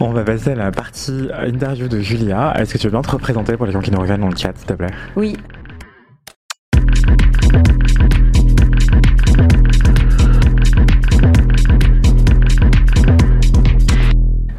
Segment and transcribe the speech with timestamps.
[0.00, 2.54] On va passer à la partie interview de Julia.
[2.58, 4.36] Est-ce que tu veux bien te représenter pour les gens qui nous reviennent dans le
[4.36, 4.90] chat, s'il te plaît?
[5.16, 5.36] Oui.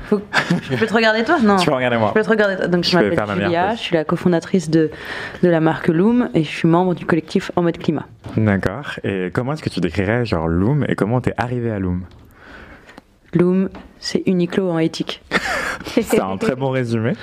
[0.05, 0.21] Faut-
[0.70, 1.38] Je peux te regarder toi?
[1.41, 1.55] Non.
[1.57, 2.09] Tu peux regarder moi.
[2.09, 2.68] Je peux te regarder toi.
[2.68, 4.91] Donc je, Je m'appelle Julia, je suis la cofondatrice de,
[5.41, 8.05] de la marque Loom et je suis membre du collectif En mode climat.
[8.38, 8.99] D'accord.
[9.04, 12.04] Et comment est-ce que tu décrirais genre Loom et comment t'es arrivé à Loom?
[13.33, 13.69] Loom,
[13.99, 15.21] c'est Uniqlo en éthique.
[16.01, 17.13] C'est un très bon résumé.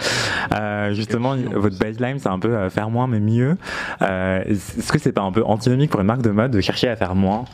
[0.52, 3.56] Euh, justement, votre baseline, c'est un peu euh, faire moins mais mieux.
[4.02, 6.88] Euh, Est-ce que c'est pas un peu antinomique pour une marque de mode de chercher
[6.88, 7.44] à faire moins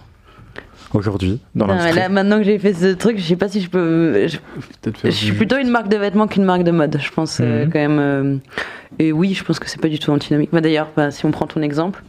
[0.95, 3.71] aujourd'hui dans l'industrie là, maintenant que j'ai fait ce truc, je sais pas si je
[3.71, 4.27] peux.
[4.27, 7.71] Je, suis plutôt une marque de vêtements qu'une marque de mode, je pense euh, Mhm.
[7.73, 7.99] quand même.
[7.99, 8.37] euh,
[8.99, 10.51] et oui, je pense que c'est pas du tout antinomique.
[10.53, 12.03] Bah, D'ailleurs, bah, si on prend ton exemple,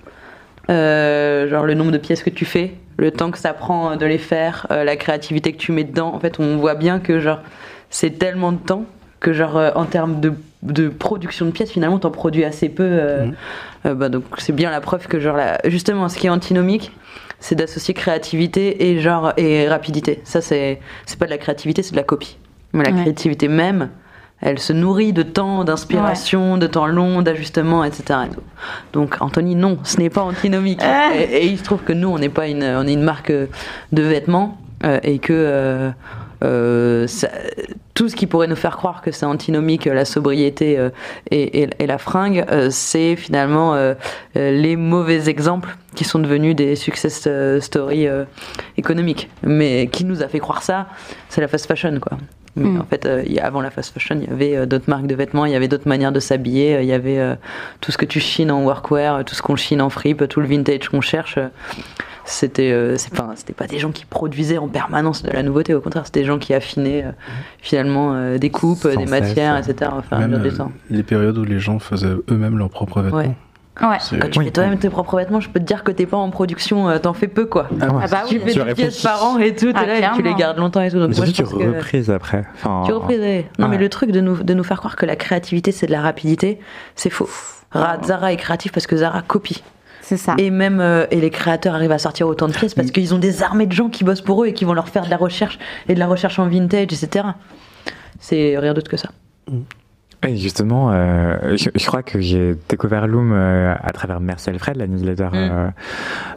[0.69, 4.05] euh, genre le nombre de pièces que tu fais, le temps que ça prend de
[4.05, 7.19] les faire, euh, la créativité que tu mets dedans, en fait, on voit bien que
[7.19, 7.39] genre
[7.89, 8.85] c'est tellement de temps
[9.19, 12.83] que genre euh, en termes de, de production de pièces, finalement, t'en produis assez peu.
[12.83, 13.27] euh,
[13.85, 16.91] euh, bah, donc c'est bien la preuve que genre la- justement, ce qui est antinomique,
[17.39, 20.21] c'est d'associer créativité et genre et rapidité.
[20.23, 22.37] Ça c'est c'est pas de la créativité, c'est de la copie.
[22.73, 23.01] Mais la Ouais.
[23.01, 23.89] créativité même,
[24.41, 28.19] elle se nourrit de temps, d'inspiration, de temps long, d'ajustement, etc.
[28.93, 30.81] Donc Anthony, non, ce n'est pas antinomique.
[30.83, 31.09] Ah.
[31.15, 33.31] Et, et il se trouve que nous, on n'est pas une, on est une marque
[33.31, 35.91] de vêtements euh, et que
[36.43, 37.29] euh, ça-
[37.93, 40.89] tout ce qui pourrait nous faire croire que c'est antinomique, la sobriété euh,
[41.31, 43.93] et, et- et la fringue, euh, c'est finalement euh,
[44.35, 48.25] euh, les mauvais exemples qui sont devenus des success euh, stories euh,
[48.77, 49.29] économiques.
[49.43, 50.87] Mais qui nous a fait croire ça
[51.29, 52.17] C'est la fast fashion, quoi.
[52.55, 52.81] Mais Mm.
[52.81, 54.89] en fait, euh, il y a- avant la fast fashion, il y avait euh, d'autres
[54.89, 57.35] marques de vêtements, il y avait d'autres manières de s'habiller, euh, il y avait euh,
[57.81, 60.47] tout ce que tu chines en workwear, tout ce qu'on chine en fripe, tout le
[60.47, 61.37] vintage qu'on cherche.
[62.27, 65.43] Euh, C'était euh, c'est pas, c'était pas des gens qui produisaient en permanence de la
[65.43, 67.11] nouveauté, au contraire, c'était des gens qui affinaient euh,
[67.61, 69.61] finalement euh, des coupes, euh, Sans des cesse, matières, ouais.
[69.71, 69.91] etc.
[70.11, 70.49] Même euh,
[70.89, 73.17] les périodes où les gens faisaient eux-mêmes leurs propres vêtements.
[73.17, 73.31] Ouais.
[73.79, 73.97] Ouais.
[74.19, 76.31] Quand tu fais toi-même tes propres vêtements, je peux te dire que t'es pas en
[76.31, 77.67] production, euh, t'en fais peu quoi.
[77.79, 78.01] Ah ouais.
[78.05, 78.41] Ah bah tu oui.
[78.43, 80.81] fais Tu des pièces par an et tout, Ah, là et tu les gardes longtemps
[80.81, 80.97] et tout.
[80.97, 82.43] Donc Mais moi, surtout, je tu pense que- reprises après.
[82.55, 83.45] Enfin, Tu reprises, ouais.
[83.59, 83.71] Non, Ouais.
[83.73, 86.01] mais le truc de nous, de nous faire croire que la créativité c'est de la
[86.01, 86.59] rapidité,
[86.95, 87.29] c'est faux.
[87.71, 89.61] Ra- Zara est créatif parce que Zara copie.
[90.07, 90.35] C'est ça.
[90.37, 93.17] Et même euh, et les créateurs arrivent à sortir autant de pièces parce qu'ils ont
[93.17, 95.17] des armées de gens qui bossent pour eux et qui vont leur faire de la
[95.17, 95.59] recherche
[95.89, 97.25] et de la recherche en vintage, etc.
[98.17, 99.09] C'est rien d'autre que ça.
[100.23, 104.75] Et justement, euh, je, je crois que j'ai découvert Loom euh, à travers Merci Alfred,
[104.75, 105.67] la newsletter euh,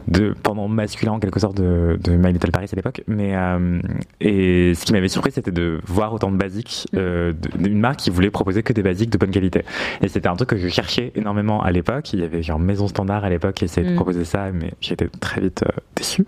[0.07, 3.01] de pendant masculin en quelque sorte de, de My Little Paris à l'époque.
[3.07, 3.79] Mais euh,
[4.19, 8.11] et ce qui m'avait surpris, c'était de voir autant de basiques de- d'une marque qui
[8.11, 9.63] voulait proposer que des basiques de bonne qualité.
[10.01, 12.13] Et c'était un truc que je cherchais énormément à l'époque.
[12.13, 13.95] Il y avait genre Maison Standard à l'époque qui essayait de Mm.
[13.95, 15.65] proposer ça, mais j'étais très vite
[15.95, 16.23] déçu.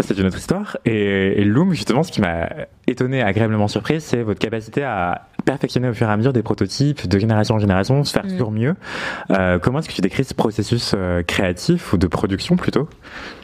[0.00, 0.76] C'est une autre histoire.
[0.84, 2.48] Et, et Loom, justement, ce qui m'a
[2.86, 7.06] étonné, agréablement surpris, c'est votre capacité à perfectionner au fur et à mesure des prototypes
[7.08, 8.30] de génération en génération, se faire Mm.
[8.30, 8.74] toujours mieux.
[9.30, 12.88] Euh, comment est-ce que tu décris ce processus euh, créatif ou de production plutôt?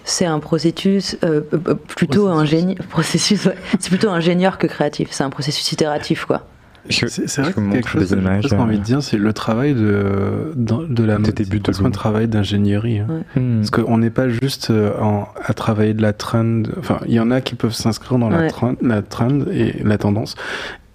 [0.04, 1.40] C'est un processus euh,
[1.96, 2.76] plutôt ingénieur.
[2.88, 3.54] Processus, ouais.
[3.78, 5.08] C'est plutôt ingénieur que créatif.
[5.10, 6.46] C'est un processus itératif, quoi.
[6.90, 7.06] C'est
[7.42, 11.04] vrai je que quelque chose que j'ai envie de dire, c'est le travail de, de
[11.04, 13.00] la débuts C'est de presque un travail d'ingénierie.
[13.00, 13.24] hein.
[13.36, 13.58] Hmm.
[13.58, 16.62] Parce qu'on n'est pas juste en- à travailler de la trend.
[16.78, 19.98] Enfin, il y en a qui peuvent s'inscrire dans la, trend, la trend et la
[19.98, 20.34] tendance.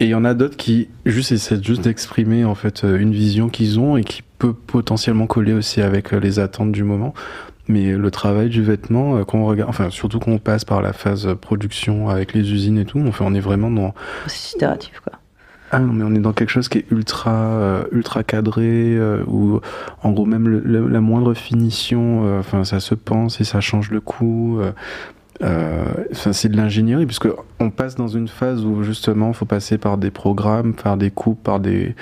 [0.03, 3.13] Et il y en a d'autres qui juste essaient juste d'exprimer en fait euh, une
[3.13, 7.13] vision qu'ils ont et qui peut potentiellement coller aussi avec euh, les attentes du moment.
[7.69, 10.81] Mais le travail du vêtement, euh, quand on regarde, enfin surtout quand on passe par
[10.81, 13.93] la phase production avec les usines et tout, on, fait, on est vraiment dans
[14.25, 15.13] Processus itératif, quoi.
[15.71, 19.23] ah non, mais on est dans quelque chose qui est ultra, euh, ultra cadré, euh,
[19.27, 19.61] où
[20.03, 23.61] en gros même le- le- la moindre finition, euh, enfin ça se pense et ça
[23.61, 24.59] change le coup.
[25.43, 27.27] Euh, c'est de l'ingénierie puisque
[27.59, 31.11] on passe dans une phase où justement il faut passer par des programmes, par des
[31.11, 31.95] coupes, par des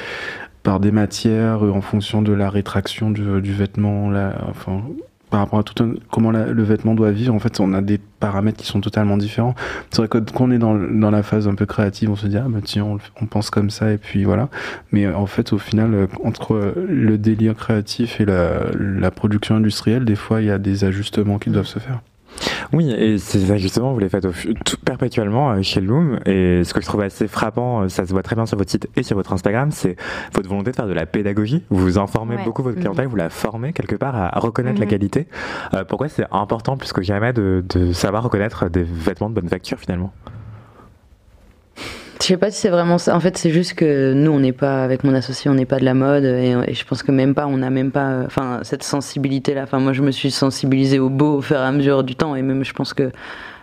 [0.64, 4.84] par des matières euh, en fonction de la rétraction du, vêtement, la, enfin
[5.32, 7.34] par rapport à tout un- comment le vêtement doit vivre.
[7.34, 9.56] En fait, on a des paramètres qui sont totalement différents.
[9.90, 10.76] C'est vrai que quand on est dans,
[11.10, 13.70] la phase un peu créative, on se dit ah bah tiens on, on pense comme
[13.70, 14.50] ça et puis voilà.
[14.92, 20.06] Mais euh, en fait au final entre le délire créatif et la, la production industrielle,
[20.06, 22.02] des fois il y a des ajustements qui doivent se faire.
[22.74, 24.28] Oui, et c'est ça justement, vous les faites
[24.66, 26.20] tout, perpétuellement euh, chez Loom.
[26.26, 28.70] Et ce que je trouve assez frappant, euh, ça se voit très bien sur votre
[28.70, 29.96] site et sur votre Instagram, c'est
[30.34, 31.64] votre volonté de faire de la pédagogie.
[31.70, 34.92] Vous informez beaucoup votre clientèle, vous la formez quelque part à, reconnaître la mhm.
[34.92, 35.28] qualité.
[35.74, 39.50] Euh, pourquoi c'est important plus que jamais de, de savoir reconnaître des vêtements de bonne
[39.50, 40.14] facture finalement?
[42.22, 43.16] Je sais pas si c'est vraiment ça.
[43.16, 45.80] En fait, c'est juste que nous, on n'est pas, avec mon associé, on n'est pas
[45.80, 46.24] de la mode.
[46.24, 49.64] Et, je pense que même pas, on n'a même pas, enfin, cette sensibilité-là.
[49.64, 52.36] Enfin, moi, je me suis sensibilisée au beau au fur et à mesure du temps.
[52.36, 53.12] Et même, je pense que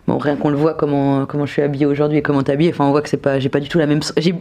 [0.08, 2.86] Bon, rien qu'on le voit comment comment je suis habillée aujourd'hui et comment t'habilles, enfin
[2.86, 4.34] on voit que c'est pas j'ai pas du tout la même j'ai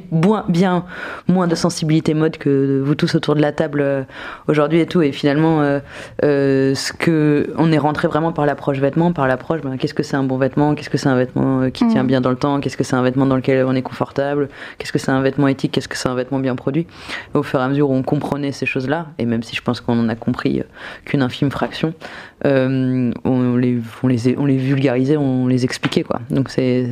[0.48, 0.86] bien
[1.28, 4.04] moins de sensibilité mode que vous tous autour de la table euh,
[4.48, 5.02] aujourd'hui et tout.
[5.02, 5.82] Et finalement euh,
[6.24, 10.04] euh, ce que on est rentré vraiment par l'approche vêtement, par l'approche ben, qu'est-ce que
[10.04, 12.08] c'est un bon vêtement, qu'est-ce que c'est un vêtement qui tient mm.
[12.08, 14.48] bien dans le temps, qu'est-ce que c'est un vêtement dans lequel on est confortable,
[14.78, 16.88] qu'est-ce que c'est un vêtement éthique, qu'est-ce que c'est un vêtement bien produit?
[17.34, 19.08] au fur et à mesure où on comprenait ces choses-là.
[19.20, 20.64] Et même si je pense qu'on en a compris
[21.04, 21.94] qu'une infime fraction,
[22.46, 23.12] on
[23.58, 26.22] les on les on les vulgarisait, on les expliquer quoi.
[26.30, 26.90] Donc c'est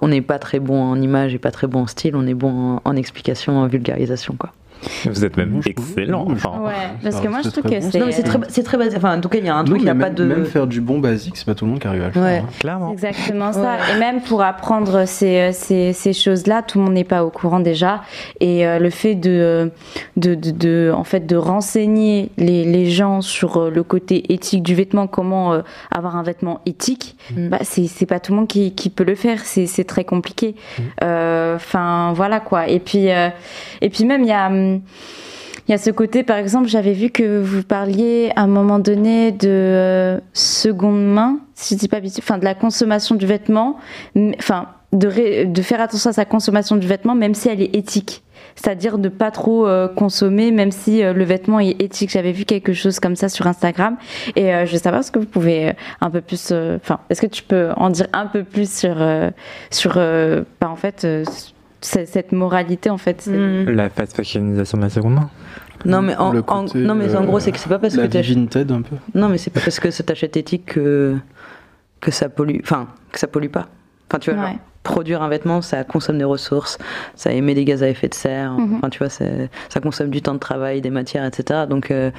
[0.00, 2.34] on n'est pas très bon en image et pas très bon en style, on est
[2.34, 4.52] bon en, en explication, en vulgarisation quoi.
[5.04, 6.26] Vous êtes même excellent.
[6.30, 7.98] Enfin, ouais, parce que moi je trouve que c'est.
[7.98, 8.98] Non, mais c'est très, c'est très basique.
[8.98, 10.24] Enfin, en tout cas, il y a un truc, il n'y a pas de.
[10.24, 12.22] Même faire du bon basique, c'est pas tout le monde qui arrive à le faire.
[12.22, 12.38] Ouais.
[12.38, 12.48] Hein.
[12.58, 12.92] Clairement.
[12.92, 13.76] Exactement ça.
[13.94, 17.60] Et même pour apprendre ces, ces, ces choses-là, tout le monde n'est pas au courant
[17.60, 18.02] déjà.
[18.40, 19.70] Et euh, le fait de,
[20.16, 24.62] de, de, de, en fait, de renseigner les, les gens sur euh, le côté éthique
[24.62, 27.48] du vêtement, comment euh, avoir un vêtement éthique, mm.
[27.48, 29.40] bah, c'est, pas tout le monde qui, qui peut le faire.
[29.44, 30.54] C'est, c'est très compliqué.
[30.78, 30.82] Mm.
[31.56, 32.68] Enfin, voilà quoi.
[32.68, 34.75] Et puis, et puis même, il y a hum,
[35.68, 38.78] il y a ce côté, par exemple, j'avais vu que vous parliez à un moment
[38.78, 43.76] donné de euh, seconde main, si je dis pas enfin de la consommation du vêtement,
[44.38, 45.10] enfin de,
[45.62, 48.22] faire attention à sa consommation du vêtement, même si elle est éthique.
[48.54, 52.10] C'est-à-dire de pas trop euh, consommer, même si euh, le vêtement est éthique.
[52.10, 53.96] J'avais vu quelque chose comme ça sur Instagram,
[54.36, 57.42] et je veux savoir ce que vous pouvez un peu plus, enfin, est-ce que tu
[57.42, 58.96] peux en dire un peu plus sur
[59.72, 61.04] sur, bah, en fait
[61.80, 63.26] cette moralité en fait.
[63.26, 63.70] Mm.
[63.70, 65.30] La fast fashionisation de la seconde main.
[65.84, 66.32] Non mais en,
[66.74, 68.96] non mais en gros c'est que c'est pas parce la que Vinted un peu.
[69.14, 71.16] Non mais c'est pas parce que ça t'achète éthique que
[72.00, 73.68] que ça pollue, enfin que ça pollue pas.
[74.08, 74.52] Enfin tu vois
[74.86, 76.78] produire un vêtement, ça consomme des ressources,
[77.16, 78.52] ça émet des gaz à effet de serre.
[78.52, 78.76] Mhm.
[78.76, 81.64] Enfin, tu vois, ça consomme du temps de travail, des matières, etc.
[81.68, 82.10] Donc, euh,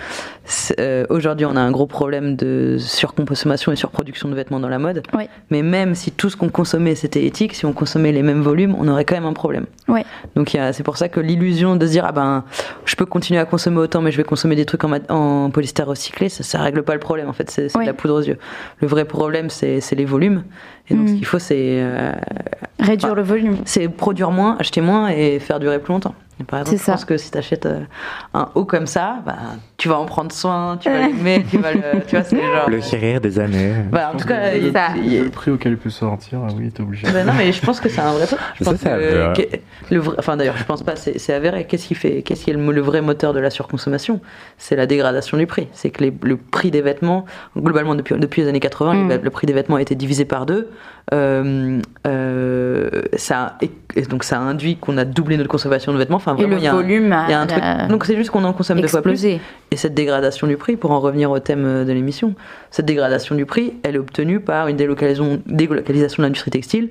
[0.79, 4.79] euh, aujourd'hui, on a un gros problème de surconsommation et surproduction de vêtements dans la
[4.79, 5.01] mode.
[5.49, 8.75] Mais même si tout ce qu'on consommait c'était éthique, si on consommait les mêmes volumes,
[8.77, 9.65] on aurait quand même un problème.
[10.35, 12.43] Donc, c'est pour ça que l'illusion de se dire, ah ben,
[12.85, 15.49] je peux continuer à consommer autant, mais je vais consommer des trucs en, en
[15.85, 17.29] recyclé, ça, ça règle pas le problème.
[17.29, 18.37] En fait, c'est de la poudre aux yeux.
[18.81, 20.43] Le vrai problème, c'est les volumes.
[20.89, 21.17] Et donc, ce mm.
[21.17, 21.79] qu'il faut, c'est.
[21.81, 22.13] Euh,
[22.79, 23.57] Réduire le volume.
[23.65, 26.15] C'est produire moins, acheter moins et faire durer plus longtemps.
[26.45, 27.81] Par exemple, je pense que si tu achètes euh,
[28.33, 29.35] un haut comme ça, bah,
[29.77, 31.81] tu vas en prendre soin, tu vas l'aimer, tu vas le.
[32.07, 32.69] Tu vois, c'est genre.
[32.69, 33.73] Le chérir des années.
[33.91, 34.89] Bah, en tout cas, le, ça.
[34.95, 37.07] le prix auquel il peut sortir, ah oui, t'es obligé.
[37.11, 38.39] Bah, non, mais je pense que c'est un vrai truc.
[38.59, 39.33] Je pense que,
[39.89, 41.65] le vrai, enfin, d'ailleurs, je pense pas, c'est avéré.
[41.65, 44.21] Qu'est-ce qui fait, qu'est-ce qui est le, le, vrai moteur de la surconsommation?
[44.57, 45.67] C'est la dégradation du prix.
[45.73, 47.25] C'est que les, le prix des vêtements,
[47.57, 49.21] globalement, depuis, depuis les années 80, mm.
[49.23, 50.69] le prix des vêtements a été divisé par deux.
[51.13, 56.19] Euh, euh, ça, et donc ça induit qu'on a doublé notre consommation de vêtements.
[56.27, 57.63] Enfin, vraiment, il y a volume il y a un truc.
[57.89, 59.23] Donc c'est juste qu'on en consomme deux fois plus.
[59.23, 59.39] Et
[59.75, 62.35] cette dégradation du prix, pour en revenir au thème de l'émission,
[62.69, 66.89] cette dégradation du prix, elle est obtenue par une délocalisation, délocalisation de l'industrie textile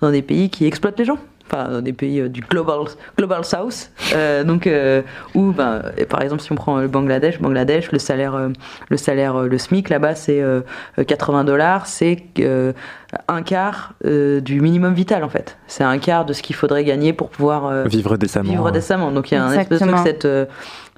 [0.00, 2.80] dans des pays qui exploitent les gens enfin dans des pays euh, du global
[3.16, 3.90] global south.
[4.14, 5.02] Euh, donc euh,
[5.34, 8.50] où ben, par exemple si on prend le Bangladesh Bangladesh le salaire
[8.88, 10.42] le salaire le SMIC là-bas c'est
[11.06, 12.24] 80 dollars c'est
[13.28, 15.56] un quart du minimum vital en fait.
[15.66, 19.10] C'est un quart de ce qu'il faudrait gagner pour pouvoir vivre décemment vivre décemment.
[19.10, 20.28] Donc il y a un espèce de cette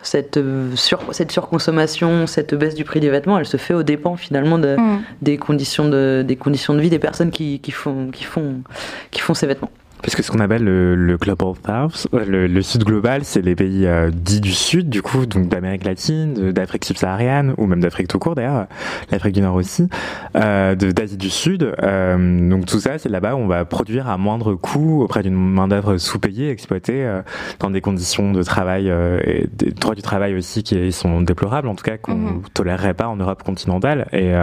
[0.02, 0.38] cette,
[0.76, 4.56] sur, cette surconsommation, cette baisse du prix des vêtements, elle se fait au dépens finalement
[4.56, 5.02] de, mm.
[5.22, 8.62] des, conditions de, des conditions de vie des personnes qui, qui, font, qui, font,
[9.10, 9.70] qui font ces vêtements.
[10.06, 13.86] Parce que ce qu'on appelle le, Global South, le, le, Sud global, c'est les pays
[13.86, 18.20] euh, dits du Sud, du coup, donc d'Amérique latine, d'Afrique subsaharienne, ou même d'Afrique tout
[18.20, 18.68] court d'ailleurs,
[19.10, 19.88] l'Afrique du Nord aussi,
[20.36, 21.74] euh, d'Asie du Sud.
[21.82, 25.34] Euh, donc tout ça, c'est là-bas où on va produire à moindre coût auprès d'une
[25.34, 27.22] main-d'œuvre sous-payée, exploitée euh,
[27.58, 31.66] dans des conditions de travail euh, et des droits du travail aussi qui sont déplorables,
[31.66, 32.42] en tout cas qu'on ne mhm.
[32.54, 34.06] tolérerait pas en Europe continentale.
[34.12, 34.34] Et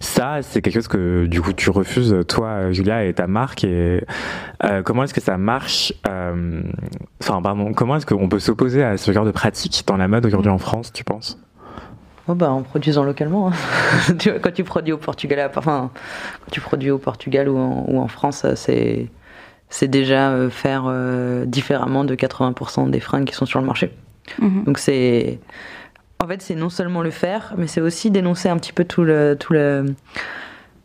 [0.00, 3.64] ça, c'est quelque chose que du coup tu refuses, toi, Julia, et ta marque.
[3.64, 4.04] Et
[4.82, 6.62] euh, comment est-ce que ça marche euh,
[7.22, 10.26] Enfin, pardon, comment est-ce qu'on peut s'opposer à ce genre de pratique dans la mode
[10.26, 11.38] aujourd'hui en France, tu penses?
[12.28, 13.48] Oh bah, en produisant localement.
[13.48, 14.14] Hein.
[14.42, 15.90] quand tu produis au Portugal, enfin,
[16.40, 19.08] quand tu produis au Portugal ou en, France, c'est
[19.68, 20.92] c'est déjà euh, faire
[21.46, 23.92] différemment de 80% des fringues qui sont sur le marché.
[24.38, 24.64] Mhm.
[24.64, 25.40] Donc c'est
[26.22, 29.02] en fait c'est non seulement le faire, mais c'est aussi dénoncer un petit peu tout
[29.02, 29.86] le tout le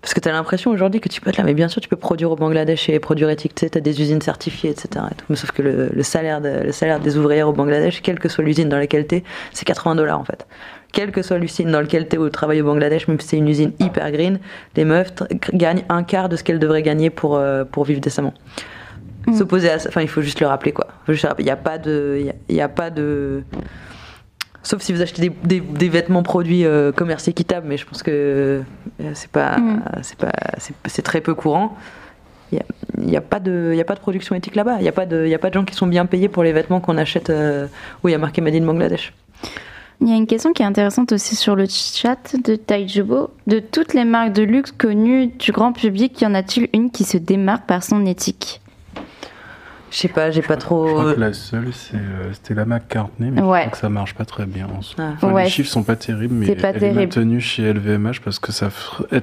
[0.07, 1.89] Parce que tu as l'impression aujourd'hui que tu peux être là, mais bien sûr, tu
[1.89, 5.03] peux produire au Bangladesh et produire éthique, tu as des usines certifiées, etc.
[5.29, 8.69] Mais sauf que le, salaire le salaire des ouvrières au Bangladesh, quelle que soit l'usine
[8.69, 10.47] dans laquelle tu es, c'est 80 dollars en fait.
[10.93, 13.37] Quelle que soit l'usine dans laquelle tu es ou travailles au Bangladesh, même si c'est
[13.37, 14.39] une usine hyper green,
[14.77, 15.11] les meufs
[15.51, 18.33] gagnent un quart de ce qu'elles devraient gagner pour, euh, pour vivre décemment.
[19.25, 19.35] Mm.
[19.35, 20.87] S'opposer à ça, enfin, il faut juste le rappeler quoi.
[21.09, 22.31] Il n'y a pas de.
[22.47, 23.43] Il y a pas de
[24.67, 28.11] Sauf si vous achetez des, vêtements produits euh, commerce équitable, mais je pense que
[28.99, 29.81] euh, c'est pas, mm.
[30.01, 30.33] c'est pas,
[30.87, 31.77] c'est très peu courant.
[32.51, 32.59] Il
[32.97, 34.75] n'y a, pas de, a pas de production éthique là-bas.
[34.79, 36.51] Il n'y a pas de, a pas de gens qui sont bien payés pour les
[36.51, 37.67] vêtements qu'on achète euh,
[38.03, 39.13] où il y a marqué Made in Bangladesh.
[40.01, 43.29] Il y a une question qui est intéressante aussi sur le chat de Taijubo.
[43.47, 47.05] De toutes les marques de luxe connues du grand public, y en a-t-il une qui
[47.05, 48.59] se démarque par son éthique?
[49.91, 50.87] Je sais pas, j'ai pas trop.
[50.87, 54.13] Je crois que la seule, euh, c'était la McCartney, mais je crois que ça marche
[54.13, 55.13] pas très bien en soi.
[55.21, 55.43] Ah.
[55.43, 58.69] Les chiffres sont pas terribles, mais elle est maintenue chez LVMH parce que ça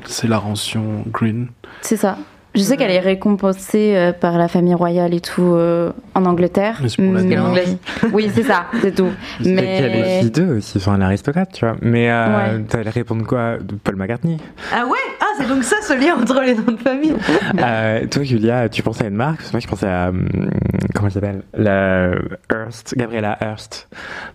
[0.06, 1.49] c'est la rançon green.
[1.83, 2.16] C'est ça.
[2.55, 6.79] Je sais qu'elle est récompensée euh, par la famille royale et tout euh, en Angleterre.
[6.81, 7.67] Mais c'est pour la mais...
[8.13, 9.11] Oui, c'est ça, c'est tout.
[9.45, 11.75] mais elle est fille d'eux aussi, enfin l'aristocrate, tu vois.
[11.83, 12.63] Mais euh, ouais.
[12.69, 13.57] t'allais répondre quoi?
[13.83, 14.37] Paul McCartney
[14.73, 14.99] Ah ouais?
[15.21, 17.15] Ah, c'est donc ça ce lien entre les noms de famille
[17.59, 19.41] euh, Toi, Julia, tu pensais à une marque?
[19.53, 20.11] Moi, je pensais à.
[20.11, 20.29] Hum,
[20.95, 21.43] comment elle s'appelle?
[21.55, 22.11] La
[22.53, 23.89] Hearst, Gabriella Hearst,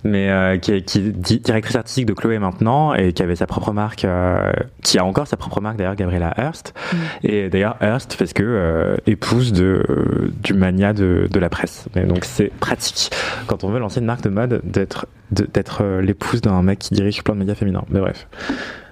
[0.03, 3.71] mais qui est, qui est directrice artistique de Chloé maintenant et qui avait sa propre
[3.71, 4.05] marque,
[4.83, 6.73] qui a encore sa propre marque d'ailleurs, Gabriella Hearst.
[6.91, 6.97] Mm.
[7.23, 11.85] Et d'ailleurs, Hearst parce que euh, épouse de, euh, du mania de, de, la presse.
[11.95, 13.11] Donc c'est pratique
[13.47, 16.93] quand on veut lancer une marque de mode d'être d'être euh, l'épouse d'un mec qui
[16.93, 17.83] dirige plein de médias féminins.
[17.89, 18.27] Mais bref.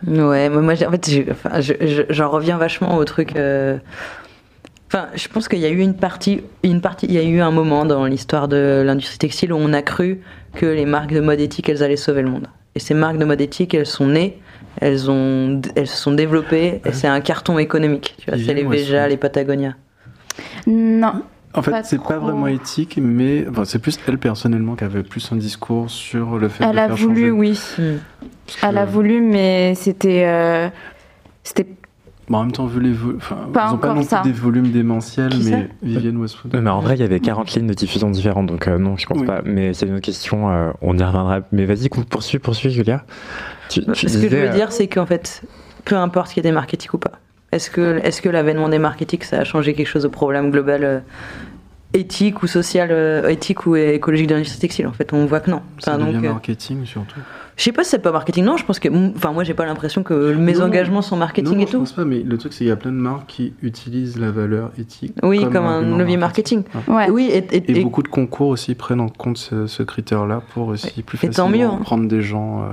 [0.06, 3.32] Ouais, moi, en fait, j'en reviens vachement au truc.
[3.32, 7.42] Enfin, je pense qu'il y a eu une partie, une partie, il y a eu
[7.42, 10.22] un moment dans l'histoire de l'industrie textile où on a cru
[10.54, 12.48] que les marques de mode éthique, elles allaient sauver le monde.
[12.78, 14.40] Et ces marques de mode éthique, elles sont nées
[14.80, 18.16] elles, ont, elles se sont développées et c'est un carton économique.
[18.20, 19.76] Tu vois, c'est les Veja, les Patagonia.
[20.68, 21.24] Non.
[21.54, 25.38] En fait, c'est pas vraiment éthique, mais c'est plus elle personnellement qui avait plus un
[25.38, 27.60] discours sur le fait elle de a voulu, oui.
[27.80, 27.98] Hmm.
[28.62, 30.26] Elle a voulu, mais c'était.
[30.28, 30.70] Euh,
[31.44, 31.66] c'était
[32.36, 35.70] en même temps, vu les enfin, ils n'ont pas non plus des volumes démentiels, mais
[35.82, 36.60] Vivienne Westwood.
[36.62, 39.06] Mais en vrai, il y avait 40 lignes de diffusion différentes, donc euh, non, je
[39.06, 39.42] pense pas.
[39.46, 41.42] Mais c'est une autre question, euh, on y reviendra.
[41.52, 43.06] Mais vas-y, poursuis, poursuis, Julia.
[43.70, 45.44] Ce que je veux dire, c'est qu'en fait,
[45.86, 47.14] peu importe qu'il y ait des marketing ou pas,
[47.54, 50.84] est-ce que, est que l'avènement des marketing, ça a changé quelque chose au problème global
[50.84, 51.00] euh,
[51.98, 52.92] éthique ou social,
[53.30, 55.62] éthique ou écologique de l'industrie textile En fait, on voit que non.
[55.80, 57.20] Ça devient marketing surtout.
[57.58, 58.88] Je sais pas si c'est pas marketing, non, je pense que.
[59.16, 61.72] Enfin, moi, j'ai pas l'impression que mes engagements sont marketing non, et tout.
[61.72, 64.20] Je pense pas, mais le truc, c'est qu'il y a plein de marques qui utilisent
[64.20, 65.16] la valeur éthique.
[65.24, 66.64] Oui, comme, un levier marketing.
[66.88, 67.10] Ouais.
[67.10, 71.50] Oui, et, beaucoup de concours aussi prennent en compte ce, critère-là pour aussi plus facilement
[71.50, 71.80] mieux, hein.
[71.82, 72.66] prendre des gens euh,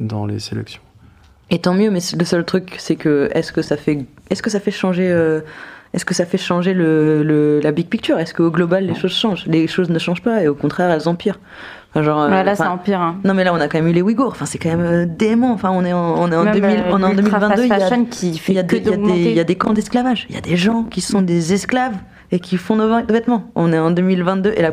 [0.00, 0.80] dans les sélections.
[1.50, 4.50] Et tant mieux, mais le seul truc, c'est que est-ce que ça fait, est-ce que
[4.50, 5.10] ça fait changer.
[5.10, 5.42] Euh,
[5.94, 8.18] est-ce que ça fait changer le, la big picture?
[8.18, 9.46] Est-ce qu'au global, les choses changent?
[9.46, 11.38] Les choses ne changent pas et au contraire, elles empirent.
[12.02, 13.00] Genre, là, c'est empire.
[13.00, 13.16] Hein.
[13.24, 14.32] Non, mais là, on a quand même eu les Ouïghours.
[14.32, 15.52] Enfin, c'est quand même euh, dément.
[15.52, 17.64] Enfin, on est en, on est en, 2000, euh, on est en 2022.
[17.64, 20.26] Il y a, qui fait il y a, des, il y a des camps d'esclavage.
[20.28, 21.96] Il y a des gens qui sont des esclaves
[22.32, 23.50] et qui font nos vêtements.
[23.54, 24.72] On est en 2022 et la,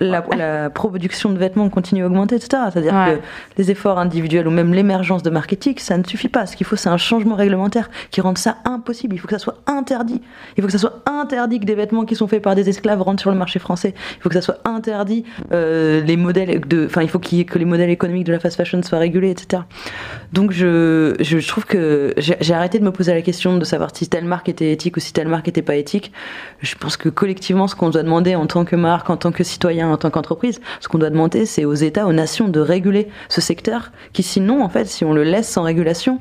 [0.00, 2.64] la, la, production de vêtements continue à augmenter, etc.
[2.72, 3.20] C'est-à-dire que
[3.58, 6.46] les efforts individuels ou même l'émergence de marketing, ça ne suffit pas.
[6.46, 9.14] Ce qu'il faut, c'est un changement réglementaire qui rende ça impossible.
[9.14, 10.20] Il faut que ça soit interdit.
[10.56, 13.02] Il faut que ça soit interdit que des vêtements qui sont faits par des esclaves
[13.02, 13.94] rentrent sur le marché français.
[14.16, 17.64] Il faut que ça soit interdit euh, les modèles de, enfin, il faut que les
[17.64, 19.62] modèles économiques de la fast fashion soient régulés, etc.
[20.32, 24.08] Donc je, je trouve que j'ai arrêté de me poser la question de savoir si
[24.08, 26.12] telle marque était éthique ou si telle marque était pas éthique
[26.60, 29.44] je pense que collectivement, ce qu'on doit demander en tant que marque, en tant que
[29.44, 33.08] citoyen, en tant qu'entreprise, ce qu'on doit demander, c'est aux États, aux nations de réguler
[33.28, 36.18] ce secteur qui, sinon, en fait, si on le laisse sans régulation,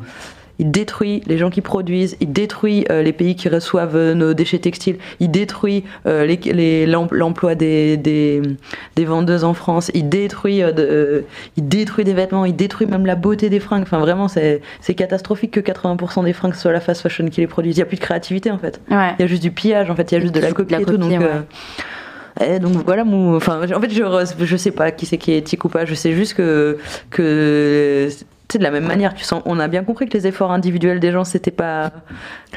[0.60, 4.34] il détruit les gens qui produisent, il détruit euh, les pays qui reçoivent euh, nos
[4.34, 8.42] déchets textiles, il détruit euh, l'emploi des, des,
[9.06, 10.62] vendeuses en France, il détruit,
[11.58, 13.84] il détruit des vêtements, il détruit même la beauté des fringues.
[13.84, 14.62] Enfin, vraiment, c'est
[14.96, 17.78] catastrophique que 80% des fringues soient la fast fashion qui les produisent.
[17.78, 18.80] Il n'y a plus de créativité en fait.
[18.90, 20.76] Il y a juste du pillage en fait, il y a juste de la copie
[20.76, 20.98] et tout.
[20.98, 21.12] Donc,
[22.62, 25.70] donc voilà, enfin, en fait, je, je sais pas qui c'est qui est éthique ou
[25.70, 25.86] pas.
[25.86, 26.78] Je sais juste que,
[27.10, 28.10] que
[28.58, 31.12] de la même manière, tu sens, on a bien compris que les efforts individuels des
[31.12, 31.92] gens, c'était pas,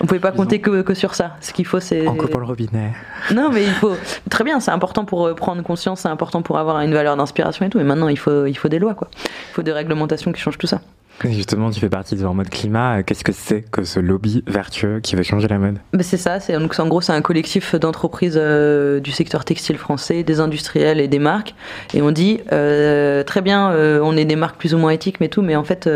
[0.01, 1.37] on pouvait pas compter que, que, sur ça.
[1.41, 2.07] Ce qu'il faut, c'est.
[2.07, 2.93] En coupant le robinet.
[3.33, 3.97] Non, mais il faut,
[4.31, 7.67] très bien, c'est important pour euh, prendre conscience, c'est important pour avoir une valeur d'inspiration
[7.67, 7.79] et tout.
[7.79, 9.09] Mais maintenant, il faut, il faut des lois, quoi.
[9.15, 10.81] Il faut des réglementations qui changent tout ça.
[11.23, 13.03] Justement, tu fais partie de leur mode climat.
[13.03, 15.79] Qu'est-ce que c'est que ce lobby vertueux qui veut changer la mode?
[15.93, 16.41] Ben C'est ça.
[16.41, 21.09] C'est, en gros, c'est un collectif d'entreprises euh, du secteur textile français, des industriels et
[21.09, 21.55] des marques.
[21.95, 25.21] Et on dit, euh, très bien, euh, on est des marques plus ou moins éthiques,
[25.21, 25.89] mais tout, mais en fait,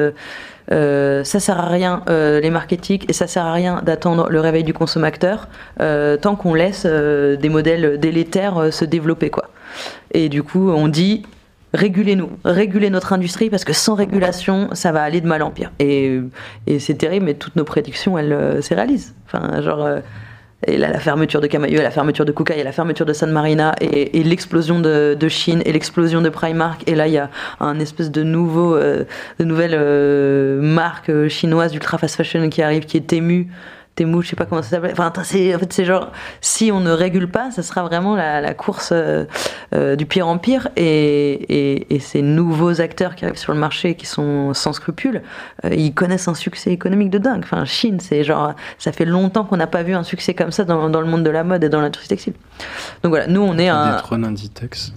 [0.70, 4.40] euh, ça sert à rien les marques éthiques et ça sert à rien d'attendre le
[4.40, 5.48] réveil du consommateur
[5.78, 9.50] tant qu'on laisse des modèles délétères se développer, quoi.
[10.12, 11.22] Et du coup, on dit
[11.74, 15.72] régulez-nous, régulez notre industrie parce que sans régulation, ça va aller de mal en pire.
[15.78, 16.20] Et,
[16.66, 19.14] et c'est terrible, mais toutes nos prédictions, elles euh, se réalisent.
[19.26, 20.00] Enfin, genre, euh,
[20.66, 23.74] et là, la fermeture de Camailleux, la fermeture de Kukai, la fermeture de San Marina,
[23.80, 26.82] et, l'explosion de, de, Chine, et l'explosion de Primark.
[26.88, 29.04] Et là, il y a un espèce de nouveau, euh,
[29.38, 29.78] de nouvelle
[30.60, 33.48] marque chinoise d'ultra fast fashion qui arrive, qui est émue
[33.98, 34.92] Temu, je sais pas comment ça s'appelle.
[34.92, 38.54] Enfin, c'est, en fait, c'est genre, si on ne régule pas, ça sera vraiment la,
[38.54, 39.24] course euh,
[39.74, 40.68] euh, du pire en pire.
[40.76, 45.22] Et, et, ces nouveaux acteurs qui arrivent sur le marché, qui sont sans scrupules,
[45.64, 47.42] euh, ils connaissent un succès économique de dingue.
[47.42, 50.62] Enfin, Chine, c'est genre, ça fait longtemps qu'on n'a pas vu un succès comme ça
[50.64, 52.34] dans, dans, le monde de la mode et dans l'industrie textile.
[53.02, 53.96] Donc voilà, nous, on est un.
[53.96, 54.92] Détrône Inditex.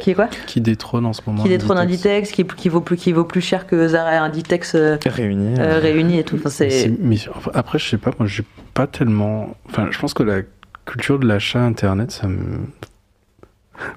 [0.00, 1.42] Qui est quoi Qui détrône en ce moment.
[1.42, 4.74] Qui détrône Inditex, qui, qui, vaut plus, qui vaut plus cher que Zara et Inditex
[4.74, 6.36] euh, réunis, euh, réunis et tout.
[6.36, 6.92] Enfin, c'est...
[7.00, 7.16] Mais
[7.52, 8.44] après, je sais pas, moi, j'ai
[8.74, 9.54] pas tellement.
[9.68, 10.42] Enfin, je pense que la
[10.86, 12.60] culture de l'achat internet, ça me.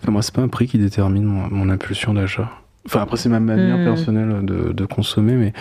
[0.01, 2.51] Enfin, moi, c'est pas un prix qui détermine mon impulsion d'achat.
[2.87, 3.83] Enfin, après, c'est ma manière hmm.
[3.83, 5.53] personnelle de, de, consommer, mais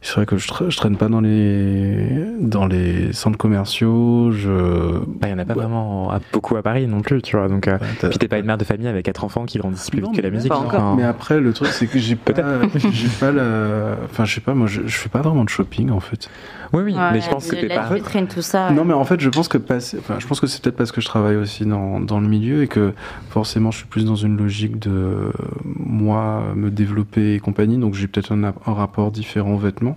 [0.00, 2.08] c'est vrai que je, je, traîne pas dans les,
[2.40, 4.30] dans les centres commerciaux.
[4.30, 4.98] Je...
[5.06, 7.48] Bah, il y en a pas vraiment beaucoup à Paris non plus, tu vois.
[7.48, 10.00] Donc, euh, puis t'es pas une mère de famille avec quatre enfants qui grandissent plus
[10.00, 10.50] vite que la musique.
[10.50, 10.94] Pas encore.
[10.94, 12.32] Mais après, le truc, c'est que j'ai pas,
[12.92, 15.90] j'ai pas la, enfin, je sais pas, moi, je, je fais pas vraiment de shopping,
[15.90, 16.30] en fait.
[16.72, 17.88] Oui, oui, mais je pense que t'es pas.
[18.28, 18.70] tout ça.
[18.70, 21.00] Non, mais en fait, je pense que enfin, je pense que c'est peut-être parce que
[21.00, 22.92] je travaille aussi dans, dans, le milieu et que
[23.30, 25.32] forcément, je suis plus dans une logique de
[25.64, 27.78] moi me développer et compagnie.
[27.78, 29.96] Donc, j'ai peut-être un, rapport différent aux vêtements.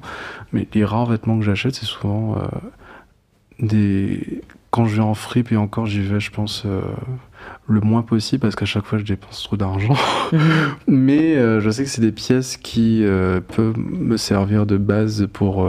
[0.53, 2.47] Mais les rares vêtements que j'achète, c'est souvent euh,
[3.59, 4.41] des.
[4.69, 6.63] Quand je vais en fripe et encore, j'y vais, je pense.
[6.65, 6.81] Euh,
[7.67, 9.95] le moins possible parce qu'à chaque fois je dépense trop d'argent.
[10.87, 13.03] Mais euh, je sais que c'est des pièces qui
[13.55, 15.67] peuvent me servir de base pour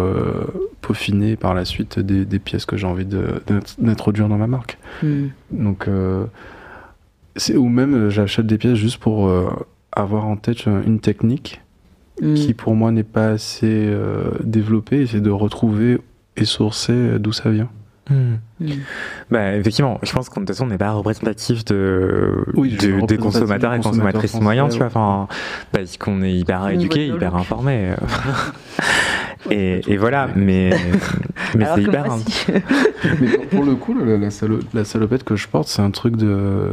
[0.82, 3.06] peaufiner par la suite des, pièces que j'ai envie
[3.78, 4.78] d'introduire dans ma marque.
[5.02, 5.28] Hmm.
[5.50, 5.88] Donc,
[7.40, 9.48] euh, ou même j'achète des pièces juste pour euh,
[9.92, 11.60] avoir en tête une technique
[12.20, 12.34] hmm.
[12.34, 13.94] qui pour moi n'est pas assez
[14.42, 15.98] développée, c'est de retrouver
[16.36, 17.70] et sourcer d'où ça vient.
[18.10, 18.34] Hmm.
[19.30, 22.44] Bah, effectivement, je pense qu'en toute façon, on n'est pas représentatif de,
[23.06, 25.28] des consommateurs et consommatrices moyens, tu vois, enfin,
[25.70, 27.94] parce qu'on est hyper éduqué, hyper informé.
[29.50, 30.70] et, voilà, mais,
[31.56, 32.06] mais c'est hyper.
[33.20, 34.16] mais pour, le coup, la,
[34.74, 36.70] la, salopette que je porte, c'est un truc de,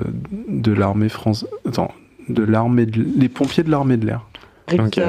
[0.47, 1.49] de l'armée française.
[1.67, 1.91] Attends,
[2.29, 4.25] de l'armée, les pompiers de l'armée de l'air.
[4.71, 5.03] Okay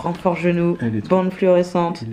[0.00, 0.76] renfort genou,
[1.08, 2.04] bande fluorescente,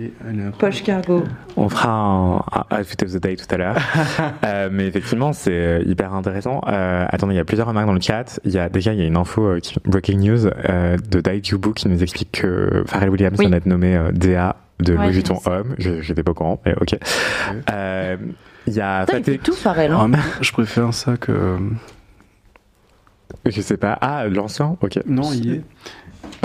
[0.58, 1.24] poche cargo.
[1.56, 3.76] On fera un, Outfit of the Day tout à l'heure.
[4.44, 6.60] euh, mais effectivement, c'est euh, hyper intéressant.
[6.68, 8.40] Euh, attendez, il y a plusieurs remarques dans le chat.
[8.44, 11.40] Il y a, déjà, il y a une info, euh, breaking news, euh, de Dai
[11.42, 13.46] Jubu qui nous explique que Pharrell Williams oui.
[13.46, 15.74] vient d'être nommé DA de ouais, Louis Vuitton Homme.
[15.78, 16.98] J'étais pas au courant, mais ok.
[18.66, 19.38] Il y a Faté...
[19.38, 19.92] tout Pharrell.
[19.92, 20.10] Hein.
[20.14, 21.56] Ah, je préfère ça que...
[23.46, 23.96] Je sais pas.
[24.00, 24.98] Ah, l'ancien Ok.
[25.06, 25.62] Non, il est.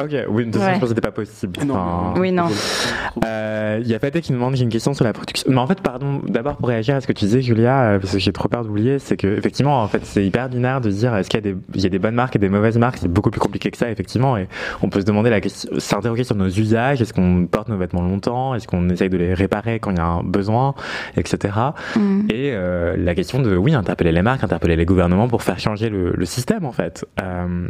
[0.02, 1.60] Ok, oui, de toute façon, je pense que c'était pas possible.
[1.66, 2.14] Non.
[2.18, 2.48] oui, non.
[3.26, 5.52] Euh, il y a Faté qui nous demande j'ai une question sur la production.
[5.52, 8.14] Mais en fait, pardon, d'abord pour réagir à ce que tu disais, Julia, euh, parce
[8.14, 11.16] que j'ai trop peur d'oublier, c'est que effectivement, en fait, c'est hyper binaire de dire
[11.16, 12.98] est-ce qu'il y a des, il y a des bonnes marques et des mauvaises marques?
[12.98, 14.48] C'est beaucoup plus compliqué que ça, effectivement, et
[14.82, 17.02] on peut se demander la question, s'interroger sur nos usages.
[17.02, 18.56] Est-ce qu'on porte nos vêtements longtemps?
[18.56, 20.74] Est-ce qu'on essaye de les réparer quand il y a un besoin,
[21.18, 21.54] etc.
[21.96, 22.22] Mm.
[22.30, 25.90] Et euh, la question de oui, interpeller les marques, interpeller les gouvernements pour faire changer
[25.90, 27.06] le, le système, en fait.
[27.22, 27.68] Euh,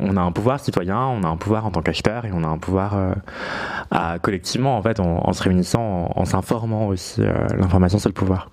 [0.00, 2.48] on a un pouvoir citoyen, on a un pouvoir en tant qu'acheteur et on a
[2.48, 7.22] un pouvoir euh, collectivement en fait en, se réunissant, en, s'informant aussi.
[7.22, 8.50] Euh, l'information c'est le pouvoir.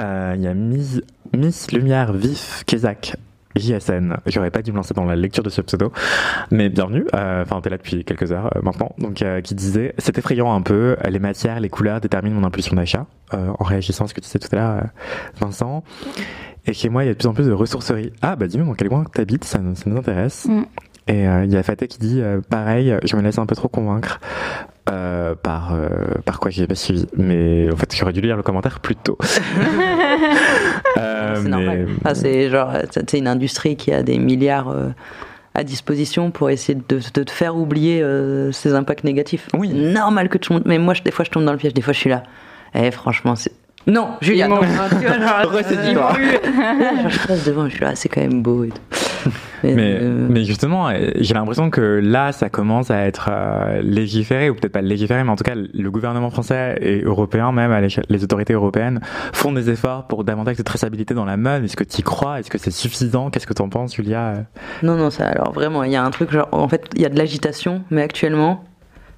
[0.00, 1.00] Euh, il y a Miss,
[1.36, 3.16] Miss Lumière Vif Kezak
[3.56, 4.16] JSN.
[4.26, 5.90] J'aurais pas dû me lancer dans la lecture de ce pseudo,
[6.50, 7.06] mais bienvenue.
[7.14, 8.92] Enfin, t'es là depuis quelques heures maintenant.
[8.98, 10.98] Donc, qui disait, c'est effrayant un peu.
[11.08, 13.06] Les matières, les couleurs déterminent mon impulsion d'achat.
[13.32, 14.82] en réagissant à ce que tu disais tout à l'heure,
[15.40, 15.82] Vincent.
[16.66, 18.12] Et chez moi, il y a de plus en plus de ressourceries.
[18.20, 20.46] Ah, bah dis-moi dans quel coin t'habites, ça, ça nous intéresse.
[20.46, 20.64] Mm.
[21.08, 23.54] Et euh, il y a Fateh qui dit euh, pareil, je me laisse un peu
[23.54, 24.18] trop convaincre
[24.90, 25.88] euh, par euh,
[26.24, 27.06] par quoi j'ai pas suivi.
[27.16, 29.16] Mais en fait, j'aurais dû lire le commentaire plus tôt.
[30.96, 31.88] c'est normal.
[32.14, 34.74] c'est genre, c'est une industrie qui a des milliards
[35.54, 38.04] à disposition pour essayer de, de te faire oublier
[38.52, 39.48] ses impacts négatifs.
[39.54, 39.72] Oui.
[39.72, 40.66] Normal que tu montes.
[40.66, 41.74] Mais moi, des fois, je tombe dans le piège.
[41.74, 42.24] Des fois, je suis là.
[42.74, 43.52] Eh, franchement, c'est
[43.86, 44.56] non, Julia, non.
[44.62, 44.68] genre,
[47.08, 48.80] je passe devant, je suis là, c'est quand même beau et tout.
[49.62, 54.50] Mais, euh, mais justement, euh, j'ai l'impression que là, ça commence à être euh, légiféré,
[54.50, 57.80] ou peut-être pas légiféré, mais en tout cas, le gouvernement français et européen, même à
[57.80, 59.00] les autorités européennes,
[59.32, 61.64] font des efforts pour davantage de traçabilité dans la mode.
[61.64, 62.40] Est-ce que tu y crois?
[62.40, 63.30] Est-ce que c'est suffisant?
[63.30, 64.44] Qu'est-ce que tu en penses, Julia?
[64.82, 67.06] Non, non, ça, alors vraiment, il y a un truc, genre, en fait, il y
[67.06, 68.64] a de l'agitation, mais actuellement,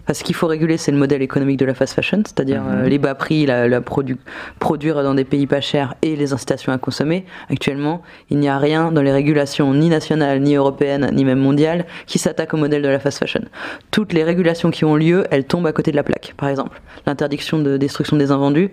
[0.09, 2.71] parce qu'il faut réguler, c'est le modèle économique de la fast fashion, c'est-à-dire Mhm.
[2.87, 4.17] euh, les bas prix, la, la produ-
[4.59, 7.27] produire dans des pays pas chers et les incitations à consommer.
[7.51, 11.85] Actuellement, il n'y a rien dans les régulations ni nationales, ni européennes, ni même mondiales
[12.07, 13.43] qui s'attaque au modèle de la fast fashion.
[13.91, 16.33] Toutes les régulations qui ont lieu, elles tombent à côté de la plaque.
[16.39, 18.71] Par exemple, l'interdiction de destruction des invendus.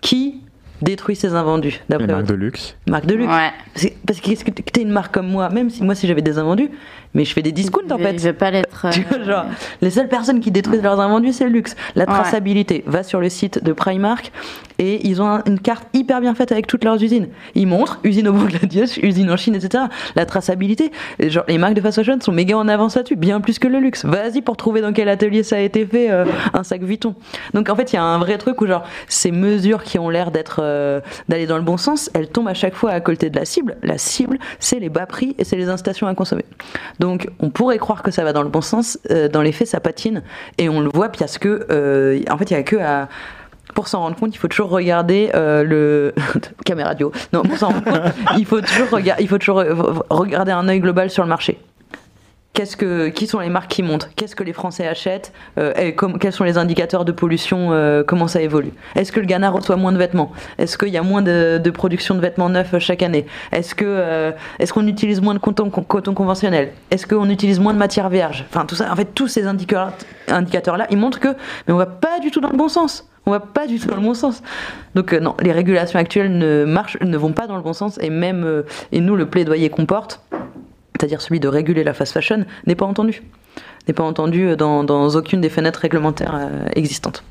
[0.00, 0.40] Qui
[0.82, 3.90] détruit ces invendus d'après marques votre- de luxe marque de luxe Ouais.
[4.06, 6.36] Parce que qu'est-ce que t'es une marque comme moi, même si moi si j'avais des
[6.38, 6.68] invendus,
[7.16, 8.18] mais je fais des discounts en fait.
[8.20, 8.86] Je veux pas l'être.
[8.92, 9.44] Tu vois, genre,
[9.80, 11.74] les seules personnes qui détruisent leurs invendus, c'est le luxe.
[11.96, 12.84] La traçabilité.
[12.86, 14.30] Va sur le site de Primark
[14.78, 17.28] et ils ont un- une carte hyper bien faite avec toutes leurs usines.
[17.54, 19.84] Ils montrent usine au Bangladesh, usine en Chine, etc.
[20.14, 20.92] La traçabilité.
[21.18, 23.78] Genre, les marques de fast fashion sont méga en avance là-dessus, bien plus que le
[23.80, 24.04] luxe.
[24.04, 27.14] Vas-y pour trouver dans quel atelier ça a été fait euh, un sac Vuitton.
[27.54, 30.10] Donc en fait, il y a un vrai truc où genre ces mesures qui ont
[30.10, 33.30] l'air d'être euh, d'aller dans le bon sens, elles tombent à chaque fois à côté
[33.30, 33.76] de la cible.
[33.82, 36.44] La cible, c'est les bas prix et c'est les incitations à consommer.
[37.00, 37.05] Donc
[37.40, 39.80] on pourrait croire que ça va dans le bon sens, euh, dans les faits ça
[39.80, 40.22] patine
[40.58, 43.08] et on le voit parce que euh, en fait il y a que à
[43.74, 46.14] pour s'en rendre compte, il faut toujours regarder euh, le
[46.64, 47.12] caméra radio.
[47.34, 49.62] Non, pour s'en rendre compte, il faut toujours il faut toujours
[50.08, 51.58] regarder un œil global sur le marché.
[52.56, 55.30] Qu'est-ce que, qui sont les marques qui montent Qu'est-ce que les Français achètent?
[55.58, 58.72] Euh, Quels sont les indicateurs de pollution euh, Comment ça évolue?
[58.94, 60.32] Est-ce que le Ghana reçoit moins de vêtements?
[60.56, 63.26] Est-ce qu'il y a moins de, production de vêtements neufs euh, chaque année?
[63.52, 66.72] Est-ce que est-ce qu'on utilise moins de coton, conventionnel?
[66.90, 68.46] Est-ce qu'on utilise moins de matière vierge?
[68.48, 71.36] Enfin tout ça, en fait tous ces indicateurs, là, ils montrent que
[71.68, 73.06] mais on va pas du tout dans le bon sens.
[73.26, 74.42] On va pas du tout dans le bon sens.
[74.94, 78.08] Donc non, les régulations actuelles ne marchent, ne vont pas dans le bon sens et
[78.08, 80.22] même et nous le plaidoyer qu'on porte,
[80.98, 83.22] c'est-à-dire celui de réguler la fast fashion, n'est pas entendu.
[83.88, 87.22] N'est pas entendu dans, dans aucune des fenêtres réglementaires euh, existantes.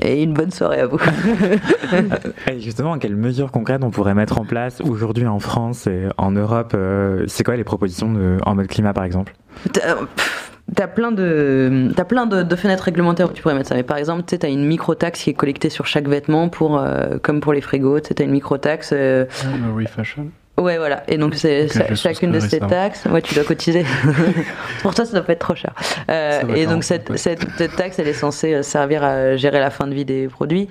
[0.00, 0.98] Et une bonne soirée à vous.
[2.50, 6.32] Et justement, quelles mesures concrètes on pourrait mettre en place aujourd'hui en France et en
[6.32, 9.34] Europe euh, C'est quoi les propositions de, en mode climat, par exemple?
[9.72, 13.74] T'as euh, plein de t'as plein de, de fenêtres réglementaires où tu pourrais mettre ça.
[13.74, 17.16] Mais par exemple, tu t'as une micro-taxe qui est collectée sur chaque vêtement pour euh,
[17.22, 18.00] comme pour les frigos.
[18.00, 18.90] Tu t'as une micro-taxe.
[18.92, 20.26] euh, Le refashion.
[20.58, 21.02] Ouais, voilà.
[21.08, 23.04] Et donc, c'est chacune de ces taxes.
[23.06, 23.84] Ouais, tu dois cotiser.
[24.82, 25.72] Pour toi, ça doit pas être trop cher.
[26.10, 27.18] Euh, va et donc, cette, peu, ouais.
[27.18, 30.28] cette, cette taxe, elle est censée euh, servir à gérer la fin de vie des
[30.28, 30.68] produits.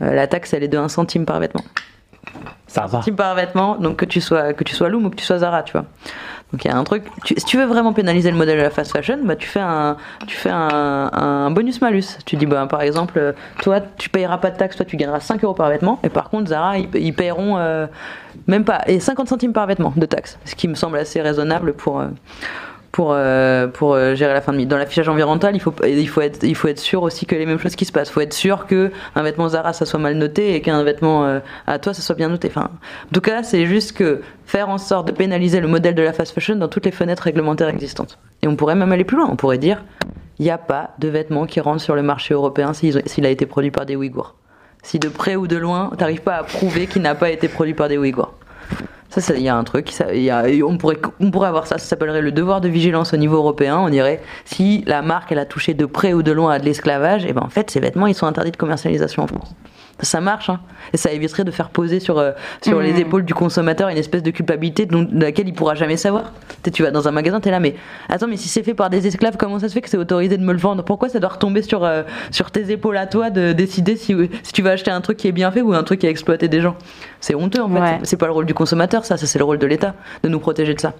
[0.00, 1.64] Euh, la taxe, elle est de 1 centime par vêtement.
[2.66, 5.16] Ça 1 centime par vêtement, donc que tu sois, que tu sois Loom ou que
[5.16, 5.84] tu sois Zara, tu vois.
[6.52, 7.04] Donc il y a un truc.
[7.24, 9.60] tu- si tu veux vraiment pénaliser le modèle de la fast fashion, bah tu fais
[9.60, 12.18] un, tu fais un, un bonus malus.
[12.26, 15.44] Tu dis bah par exemple, toi tu payeras pas de taxe, toi tu gagneras 5
[15.44, 17.86] euros par vêtement, et par contre Zara ils, ils paieront euh,
[18.46, 21.72] même pas et 50 centimes par vêtement de taxe, ce qui me semble assez raisonnable
[21.72, 22.00] pour.
[22.00, 22.08] euh,
[22.92, 24.66] pour, euh, pour euh, gérer la fin de vie.
[24.66, 27.46] Dans l'affichage environnemental, il faut, il, faut être, il faut être sûr aussi que les
[27.46, 28.08] mêmes choses qui se passent.
[28.08, 31.40] Il faut être sûr que un vêtement Zara, ça soit mal noté et qu'un vêtement
[31.68, 32.48] à toi, ça soit bien noté.
[32.48, 36.02] Enfin, en tout cas, c'est juste que faire en sorte de pénaliser le modèle de
[36.02, 38.18] la fast fashion dans toutes les fenêtres réglementaires existantes.
[38.42, 39.28] Et on pourrait même aller plus loin.
[39.30, 39.84] On pourrait dire,
[40.40, 43.46] il n'y a pas de vêtements qui rentrent sur le marché européen s'il a été
[43.46, 44.34] produit par des Ouïghours.
[44.82, 47.74] Si de près ou de loin, t'arrives pas à prouver qu'il n'a pas été produit
[47.74, 48.32] par des Ouïghours.
[49.10, 49.90] Ça, il y a un truc.
[49.90, 51.78] ça- y a- on, pourrait, on pourrait avoir ça.
[51.78, 53.76] Ça s'appellerait le devoir de vigilance au niveau européen.
[53.78, 56.64] On dirait si la marque elle a touché de près ou de loin à de
[56.64, 59.52] l'esclavage, et ben en fait ces vêtements ils sont interdits de commercialisation en France.
[60.02, 60.60] Ça marche, hein.
[60.94, 62.32] et ça éviterait de faire poser sur, euh,
[62.62, 65.98] sur les épaules du consommateur une espèce de culpabilité dont, de laquelle il pourra jamais
[65.98, 66.32] savoir.
[66.48, 67.74] Tu sais, tu vas dans un magasin, t'es là, mais
[68.08, 70.38] attends, mais si c'est fait par des esclaves, comment ça se fait que c'est autorisé
[70.38, 70.82] de me le vendre?
[70.84, 74.52] Pourquoi ça doit retomber sur, euh, sur tes épaules à toi de décider si, si
[74.52, 76.48] tu vas acheter un truc qui est bien fait ou un truc qui a exploité
[76.48, 76.76] des gens?
[77.20, 77.80] C'est honteux en fait.
[77.80, 77.98] Ouais.
[78.04, 80.40] C'est pas le rôle du consommateur, ça, ça c'est le rôle de l'État de nous
[80.40, 80.94] protéger de ça.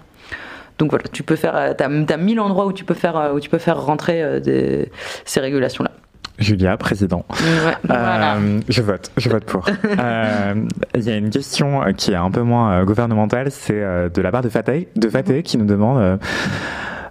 [0.78, 3.40] Donc voilà, tu peux faire, euh, t'as, t'as mille endroits où tu peux faire, où
[3.40, 4.90] tu peux faire rentrer des,
[5.24, 5.90] ces régulations-là.
[6.40, 7.24] Julia, président.
[7.30, 7.76] Ouais.
[7.84, 8.36] Voilà.
[8.36, 9.66] Euh, je vote, je vote pour.
[10.00, 10.54] Euh,
[10.94, 14.30] Il y a une question euh, qui est un peu moins gouvernementale, c'est de la
[14.30, 16.18] part de Fateh, de Fateh qui nous demande.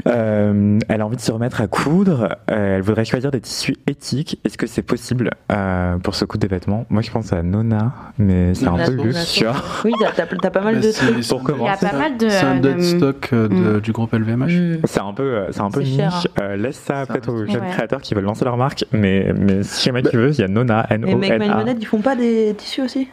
[0.07, 2.37] Euh, elle a envie de se remettre à coudre.
[2.51, 4.39] euh, elle voudrait choisir des tissus éthiques.
[4.45, 6.85] Est-ce que c'est possible euh, pour se coudre des vêtements?
[6.89, 9.55] Moi, je pense à Nona, mais c'est un peu luxe, tu vois.
[9.85, 11.23] Oui, t'as, pas mal Mais de trucs.
[11.23, 12.29] c'est Pour Il y a c'est pas mal de.
[12.29, 14.47] C'est un de- dead stock de- du groupe LVMH.
[14.47, 14.77] Mm.
[14.85, 15.99] C'est un peu, c'est un peu niche.
[16.01, 16.09] hein.
[16.41, 17.69] Euh, laisse ça peut-être aux jeunes Ouais.
[17.71, 18.85] créateurs qui veulent lancer leur marque.
[18.91, 21.47] Mais, mais si jamais tu veux, il y a Nona, Et Make My N-O-N-A.
[21.55, 23.07] Lemonade, ils font pas des tissus aussi?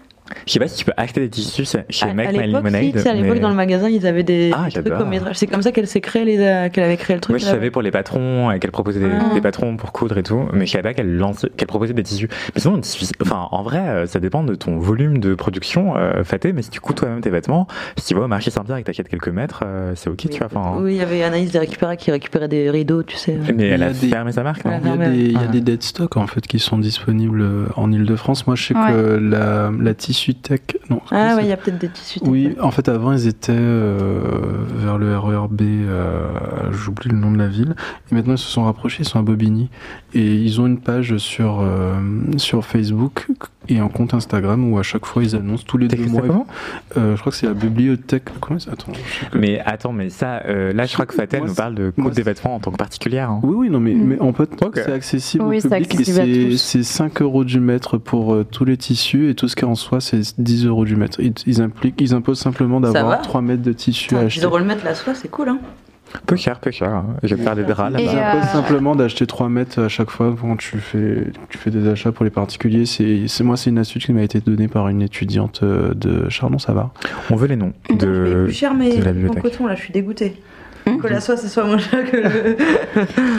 [0.46, 2.48] Je sais pas si tu peux acheter des tissus chez À- Make à My l'époque,
[2.48, 2.92] si, Lemonade.
[2.92, 5.02] tu sais, à l'époque, mais- dans le magasin, ils avaient des, Ah, des trucs j'adore.
[5.06, 5.36] au métrage.
[5.36, 7.30] C'est comme ça qu'elle s'est créée, les, euh, qu'elle avait créé le truc.
[7.34, 9.34] Moi, je savais pour les patrons et qu'elle proposait des, Ah.
[9.34, 12.02] des patrons pour coudre et tout, mais je savais pas qu'elle lançait, qu'elle proposait des
[12.02, 12.28] tissus.
[12.54, 12.80] Mais sinon,
[13.22, 16.70] enfin, en vrai, euh, ça dépend de ton volume de production, euh, Faté, mais si
[16.70, 19.28] tu couds toi-même tes vêtements, si tu vas au marché Saint-Pierre et que t'achètes quelques
[19.28, 20.46] mètres, euh, c'est ok, tu vois.
[20.46, 23.36] Enfin, Oui, il y avait Anaïs des récupéra qui récupérait des rideaux, tu sais.
[23.54, 24.72] Mais elle a des- fermé sa marque, non.
[24.82, 27.46] Il y a des, il y a des dead stock en fait qui sont disponibles
[27.76, 28.46] en Ile-de-France.
[28.46, 30.60] Moi, je sais que la, la Tissu Tech.
[30.90, 32.20] Non, Ah ouais, il y a peut-être des tissus.
[32.24, 34.20] Oui, en fait, avant, ils étaient euh,
[34.76, 36.26] vers le RERB, euh,
[36.72, 37.74] j'oublie le nom de la ville,
[38.10, 39.68] et maintenant ils se sont rapprochés, ils sont à Bobigny,
[40.14, 41.94] et ils ont une page sur, euh,
[42.36, 43.26] sur Facebook
[43.68, 46.22] et un compte Instagram où à chaque fois ils annoncent tous les deux T'écris ça
[46.22, 46.46] mois.
[46.96, 48.24] Euh, je crois que c'est la bibliothèque.
[48.40, 48.70] Comment ça?
[48.72, 48.92] Attends,
[49.32, 51.90] que- Mais attends, mais ça, euh, là, je crois que Fatel Moi, nous parle de
[51.90, 53.28] coudre des vêtements en tant que particulière.
[53.30, 53.40] hein.
[53.42, 54.04] Oui, oui, non, mais, Mm.
[54.06, 56.56] mais en fait, c'est accessible Oui, au c'est public c'est- tous.
[56.58, 59.68] c'est 5 euros du mètre pour euh, tous les tissus et tout ce qui est
[59.68, 61.20] en soi, c'est 10 euros du mètre.
[61.20, 64.40] Ils, ils, impliquent, ils imposent simplement d'avoir 3 mètres de tissu à acheter.
[64.40, 65.58] 10 euros le mètre la soie, c'est cool, hein.
[66.24, 66.88] Peu cher, peu cher.
[66.90, 67.06] hein.
[67.24, 70.34] Je vais faire des draps Ils imposent euh, simplement d'acheter 3 mètres à chaque fois
[70.40, 72.86] quand tu fais, tu fais des achats pour les particuliers.
[72.86, 76.28] C'est c'est- moi, c'est une astuce qui m'a été donnée par une étudiante euh, de
[76.28, 76.92] Chardon, ça va.
[77.30, 78.44] On veut les noms de.
[78.44, 79.42] plus cher, mais de la en bibliothèque.
[79.42, 80.36] coton, là, je suis dégoûtée.
[81.02, 82.56] Que la soie, ce soit moins cher que le.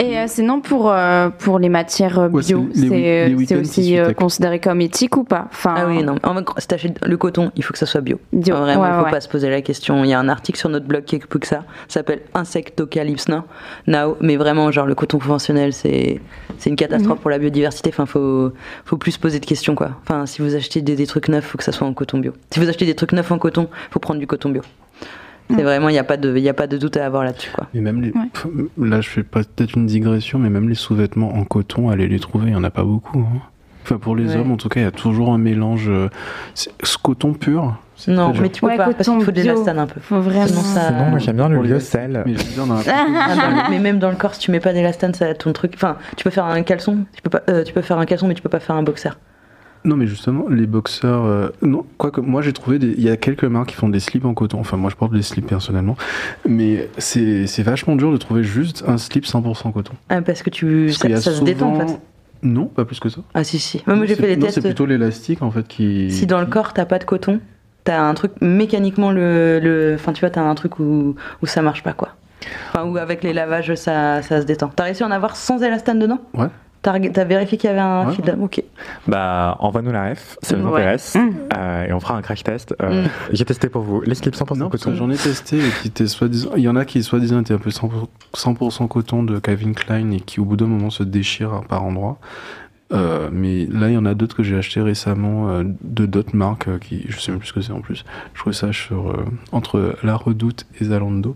[0.04, 3.98] Et euh, sinon, pour, euh, pour les matières euh, Ouais, c'est bio, c'est euh, aussi
[3.98, 5.46] euh, considéré comme éthique ou pas?
[5.50, 6.16] Enfin, Ah oui, non.
[6.22, 8.20] En vrai, si t'achètes le coton, il faut que ça soit bio.
[8.32, 8.54] bio.
[8.54, 9.10] Enfin, Vraiment, Ouais, il faut ouais.
[9.10, 10.04] pas se poser la question.
[10.04, 11.64] Il y a un article sur notre blog qui explique ça.
[11.88, 13.42] Ça s'appelle Insectocalypse Now.
[13.86, 14.16] Now.
[14.20, 16.20] Mais vraiment, genre, le coton conventionnel, c'est
[16.58, 17.22] c'est une catastrophe Mhm.
[17.22, 17.90] pour la biodiversité.
[17.92, 18.52] Enfin, faut,
[18.84, 19.90] faut plus se poser de questions, quoi.
[20.02, 22.32] Enfin, si vous achetez des, des trucs neufs, faut que ça soit en coton bio.
[22.52, 24.62] Si vous achetez des trucs neufs en coton, faut prendre du coton bio.
[25.50, 25.62] C'est Mhm.
[25.62, 27.50] vraiment, il n'y a, pas de- il y a pas de doute à avoir là-dessus,
[27.52, 27.66] quoi.
[27.74, 28.28] Et même les, Ouais.
[28.32, 28.46] pff,
[28.78, 32.20] là, je fais pas- peut-être une digression, mais même les sous-vêtements en coton, allez les
[32.20, 33.18] trouver, il y en a pas beaucoup.
[33.20, 33.40] hein.
[33.84, 34.36] Enfin, pour les Ouais.
[34.36, 35.86] hommes, en tout cas, il y a toujours un mélange.
[35.88, 36.10] euh,
[36.52, 37.74] c'est- Ce coton pur.
[37.96, 39.98] c'est Non, mais tu peux Ouais, pas, parce coton qu'il faut de l'élastane un peu.
[40.00, 40.46] Faut vraiment.
[40.46, 42.22] Sinon, ça- Sinon, moi j'aime bien le sel.
[42.26, 42.34] Mais
[42.90, 45.72] Ah, mais même dans le corps, si tu mets pas d'élastane, ça ton truc.
[45.74, 48.28] Enfin, tu peux faire un caleçon, tu peux pas, euh, tu peux faire un caleçon,
[48.28, 49.10] mais tu peux pas faire un boxer.
[49.84, 51.24] Non, mais justement, les boxeurs.
[51.24, 52.78] euh, non, quoique, moi j'ai trouvé.
[52.80, 54.58] Il y a quelques marques qui font des slips en coton.
[54.60, 55.96] Enfin, moi je porte des slips personnellement.
[56.46, 59.94] Mais c'est vachement dur de trouver juste un slip 100% coton.
[60.08, 62.00] Ah, parce que tu, Parce ça, se détend en fait.
[62.42, 63.20] Non, pas plus que ça.
[63.34, 63.82] Ah si si.
[63.86, 64.54] Moi, j'ai fait les tests.
[64.54, 66.10] C'est plutôt l'élastique en fait qui.
[66.10, 67.40] Si dans le corps t'as pas de coton,
[67.84, 71.62] t'as un truc mécaniquement le, le, enfin tu vois t'as un truc où, où ça
[71.62, 72.10] marche pas quoi.
[72.72, 74.70] Enfin où avec les lavages ça, ça se détend.
[74.74, 76.20] T'as réussi à en avoir sans élastane dedans?
[76.34, 76.46] Ouais.
[77.12, 78.62] T'as vérifié qu'il y avait un Ouais, fil d'âme Ok.
[79.06, 80.80] Bah, envoie-nous la ref, ça nous Ouais.
[80.80, 81.14] intéresse.
[81.16, 81.30] Mm.
[81.56, 82.74] Euh, et on fera un crash test.
[82.82, 83.08] Euh, Mm.
[83.32, 84.96] J'ai testé pour vous les slips 100% Non, parce que coton.
[84.96, 86.50] j'en ai testé et qui étaient soi-disant.
[86.56, 90.10] Il y en a qui soi-disant étaient un peu 100%, 100% coton de Calvin Klein
[90.12, 92.18] et qui au bout d'un moment se déchirent par endroits.
[92.90, 96.34] Euh, mais là, il y en a d'autres que j'ai acheté récemment euh, de d'autres
[96.34, 98.02] marques euh, qui, je sais même plus ce que c'est en plus.
[98.32, 101.34] Je trouvais ça sur euh, entre La Redoute et Zalando.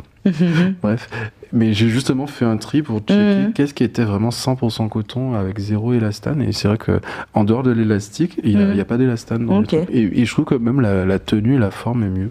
[0.83, 1.09] Bref,
[1.53, 3.53] mais j'ai justement fait un tri pour checker Mhm.
[3.53, 6.43] qu'est-ce qui était vraiment 100% coton avec zéro élastane.
[6.43, 7.01] Et c'est vrai que
[7.35, 8.81] en dehors de l'élastique, il n'y a, Mhm.
[8.81, 9.65] a pas d'élastane.
[9.93, 12.31] Et, et je trouve que même la, la tenue et la forme est mieux.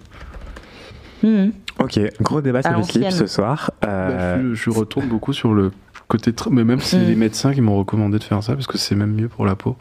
[1.23, 1.51] Mhm.
[1.80, 3.71] Ok, gros débat sur le slip ce soir.
[3.86, 5.71] Euh, Bah, je, je retourne beaucoup sur le
[6.08, 6.32] côté.
[6.49, 8.95] Mais même si c'est les médecins qui m'ont recommandé de faire ça parce que c'est
[8.95, 9.75] même mieux pour la peau.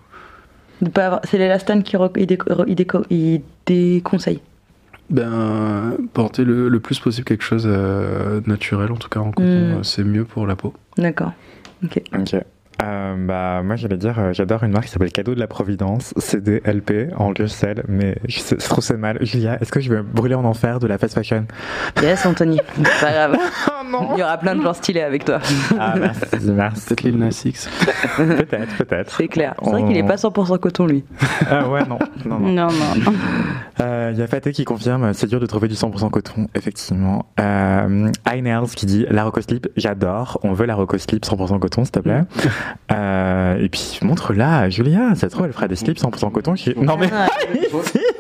[1.25, 4.41] C'est l'élastane qui rec- il, déco- il déco- il déconseille.
[5.11, 9.43] Ben, porter le, le plus possible quelque chose euh, naturel, en tout cas en coton,
[9.43, 9.73] Mm.
[9.79, 10.73] euh, c'est mieux pour la peau.
[10.97, 11.33] D'accord.
[11.85, 12.01] Ok.
[12.17, 12.37] Ok.
[12.83, 16.15] Euh, bah, moi, j'allais dire, euh, j'adore une marque qui s'appelle Cadeau de la Providence,
[16.17, 19.19] CDLP, en lieu sel, mais je, je trouve ça mal.
[19.21, 21.45] Julia, est-ce que je vais brûler en enfer de la fast fashion?
[22.01, 22.59] Yes Anthony.
[22.77, 23.37] C'est pas grave.
[24.15, 25.39] Il y aura plein de gens stylés avec toi.
[25.79, 26.87] Ah, merci, merci.
[26.87, 27.69] Peut-être les Nas X.
[28.17, 29.15] Peut-être, peut-être.
[29.17, 29.55] C'est clair.
[29.63, 31.05] C'est vrai qu'il est pas 100% coton lui.
[31.51, 31.99] Ah ouais, non.
[32.25, 32.49] non, non.
[32.49, 33.13] Non, non.
[33.81, 37.27] Euh, Il y a Faté qui confirme, c'est dur de trouver du 100% coton, effectivement.
[37.41, 38.11] Euh,
[38.77, 40.39] qui dit, la Rocco Slip, j'adore.
[40.43, 42.23] On veut la Rocco Slip 100% coton, s'il te plaît.
[42.93, 45.15] Euh, et puis, montre-la, Julia.
[45.15, 46.55] Ça se trouve, elle fera des slips 100% coton.
[46.55, 47.09] qui- Non, mais.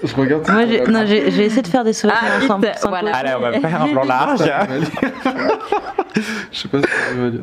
[0.02, 0.48] Je regarde.
[0.48, 2.72] Moi j'ai non, j'ai j'ai essayé de faire des sous Ah, sans voilà.
[3.12, 3.12] coton.
[3.12, 4.40] Allez, on va faire un plan large.
[6.52, 7.40] Je sais pas ce que ça veut dire.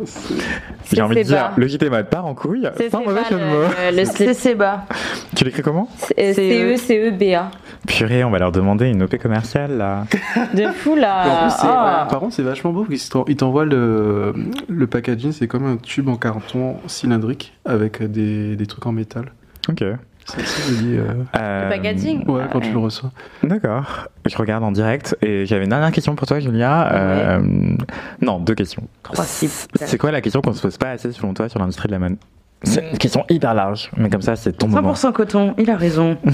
[0.92, 3.40] J'ai envie de dire, le JT part en couille, C'est sans c'est mauvais pas jeu
[3.40, 3.64] de mots.
[3.92, 4.86] le, bas.
[5.36, 7.52] Tu l'écris comment C-E-C-E-B-A.
[7.88, 10.06] Purée, on va leur demander une OP commerciale là.
[10.54, 11.48] De fou là.
[11.60, 12.08] Ah.
[12.10, 14.34] Par contre, c'est vachement beau parce qu'ils t'envoient le,
[14.68, 19.32] le packaging, c'est comme un tube en carton cylindrique avec des, des trucs en métal.
[19.70, 19.84] Ok.
[20.28, 20.98] C'est assez joli.
[20.98, 21.06] euh.
[21.38, 22.66] Euh, Le packaging Ouais, quand Ouais.
[22.66, 23.12] tu le reçois.
[23.44, 24.08] D'accord.
[24.26, 26.92] Je regarde en direct et j'avais une dernière question pour toi, Julia.
[26.94, 27.40] Euh,
[28.22, 28.84] non, deux questions.
[29.04, 29.68] Trois slips.
[29.76, 32.00] C'est quoi la question qu'on se pose pas assez selon toi sur l'industrie de la
[32.00, 32.18] mode?
[32.64, 34.94] C'est une question hyper large, mais comme ça, c'est ton moment.
[34.94, 36.18] 100% coton, il a raison.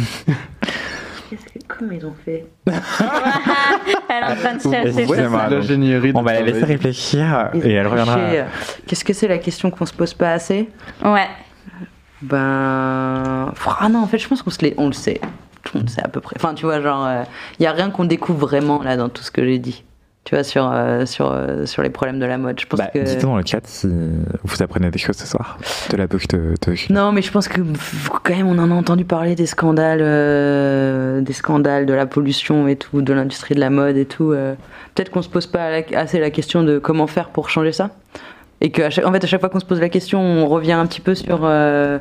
[1.29, 2.45] qu'est-ce que, comment ils ont fait?
[2.65, 6.11] Elle est en train de chercher Ouais, L'ingénierie.
[6.15, 8.17] On va la laisser réfléchir Ils et elle reviendra.
[8.87, 10.69] Qu'est-ce que c'est la question qu'on se pose pas assez?
[11.03, 11.27] Ouais.
[12.23, 13.51] Ben.
[13.79, 15.19] Ah non, en fait, je pense qu'on se on le sait.
[15.63, 16.35] Tout le monde sait à peu près.
[16.37, 17.07] Enfin, tu vois, genre,
[17.59, 19.83] il y a rien qu'on découvre vraiment là dans tout ce que j'ai dit.
[20.25, 22.57] Tu vois, sur, euh, sur, euh, sur les problèmes de la mode.
[22.57, 22.99] Je pense Bah, que.
[22.99, 23.89] Dites-nous dans le chat si
[24.43, 25.57] vous apprenez des choses ce soir
[25.89, 26.93] de la book de, de...
[26.93, 27.59] Non, mais je pense que
[28.23, 32.69] quand même on en a entendu parler des scandales, euh, des scandales de la pollution
[32.69, 34.31] et tout, de l'industrie de la mode et tout.
[34.31, 34.55] euh.
[34.95, 37.89] Peut-être qu'on se pose pas assez la question de comment faire pour changer ça.
[38.65, 40.85] Et qu'en en fait, à chaque fois qu'on se pose la question, on revient un
[40.85, 41.99] petit peu sur euh,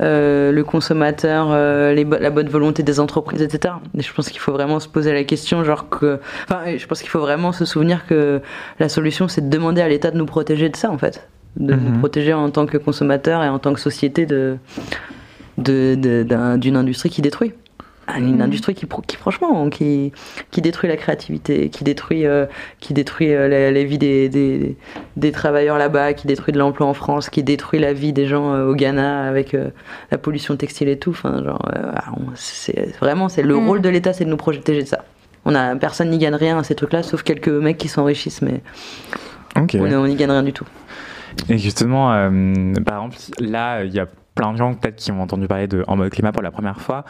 [0.00, 3.74] euh, le consommateur, euh, les la bonne volonté des entreprises, etc.
[3.98, 7.00] Et je pense qu'il faut vraiment se poser la question, genre que, enfin, je pense
[7.00, 8.40] qu'il faut vraiment se souvenir que
[8.78, 11.74] la solution, c'est de demander à l'État de nous protéger de ça, en fait, de
[11.74, 11.98] nous Mhm.
[11.98, 14.56] protéger en tant que consommateur et en tant que société de
[15.58, 17.52] de- de- d'un- d'une industrie qui détruit.
[18.06, 18.86] Ah, Une industrie qui,
[19.16, 20.12] franchement, qui,
[20.50, 22.44] qui détruit la créativité, qui détruit, euh,
[22.80, 24.76] qui détruit euh, la, la vie des, des,
[25.16, 28.52] des travailleurs là-bas, qui détruit de l'emploi en France, qui détruit la vie des gens
[28.52, 29.70] euh, au Ghana avec euh,
[30.10, 31.10] la pollution textile et tout.
[31.10, 33.66] Enfin, genre, ah, c'est vraiment, c'est le Mm.
[33.66, 35.04] rôle de l'État, c'est de nous protéger de ça.
[35.46, 38.60] On a personne n'y gagne rien à ces trucs-là, sauf quelques mecs qui s'enrichissent, mais
[39.56, 40.66] on n'y gagne rien du tout.
[41.48, 42.08] Et justement,
[42.84, 45.84] par exemple, là, il y a plein de gens peut-être qui ont entendu parler de
[45.86, 47.04] en mode climat pour la première fois.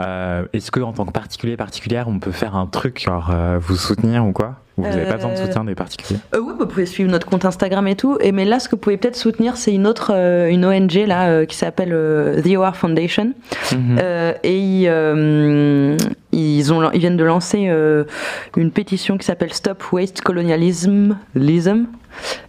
[0.00, 3.58] Euh, Est-ce que en tant que particulier particulière, on peut faire un truc, genre euh,
[3.60, 4.56] vous soutenir ou quoi?
[4.76, 6.20] Ou vous n'avez pas besoin de soutien des particuliers?
[6.36, 8.16] Euh, oui, vous pouvez suivre notre compte Instagram et tout.
[8.20, 11.44] Et mais là, ce que vous pouvez peut-être soutenir, c'est une autre, une ONG là
[11.46, 11.90] qui s'appelle
[12.44, 13.32] The OR Foundation.
[13.72, 13.98] Mhm.
[14.44, 15.96] Et ils,
[16.30, 17.68] ils ont, ils viennent de lancer
[18.56, 21.16] une pétition qui s'appelle Stop Waste Colonialism.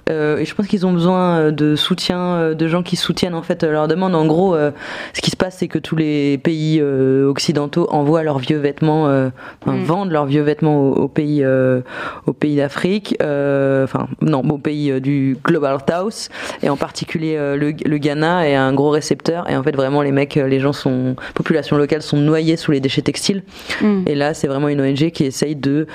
[0.10, 3.36] Euh, et je pense qu'ils ont besoin euh, de soutien, euh, de gens qui soutiennent
[3.36, 4.16] en fait leur demande.
[4.16, 8.58] En gros, ce qui se passe, c'est que tous les pays occidentaux envoient leurs vieux
[8.58, 9.84] vêtements, enfin, Mm.
[9.84, 11.46] vendent leurs vieux vêtements aux, aux pays,
[12.26, 16.30] aux pays d'Afrique, enfin non, aux pays du Global South,
[16.62, 19.50] et en particulier le, le Ghana est un gros récepteur.
[19.50, 22.80] Et en fait, vraiment, les mecs, les gens sont, populations locales sont noyées sous les
[22.80, 23.44] déchets textiles.
[23.82, 24.04] Mm.
[24.08, 25.88] Et là, c'est vraiment une ONG qui essaye de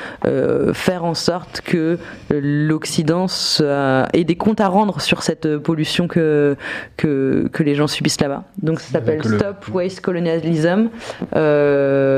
[0.72, 1.98] faire en sorte que
[2.30, 3.26] l'Occident
[3.66, 6.56] soit- ait des comptes à rendre sur cette euh, pollution que,
[6.96, 8.44] que, que les gens subissent là-bas.
[8.62, 10.88] Donc ça s'appelle le- Stop Waste Colonialism.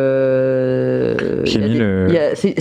[0.07, 2.07] Euh, J'ai mis des- le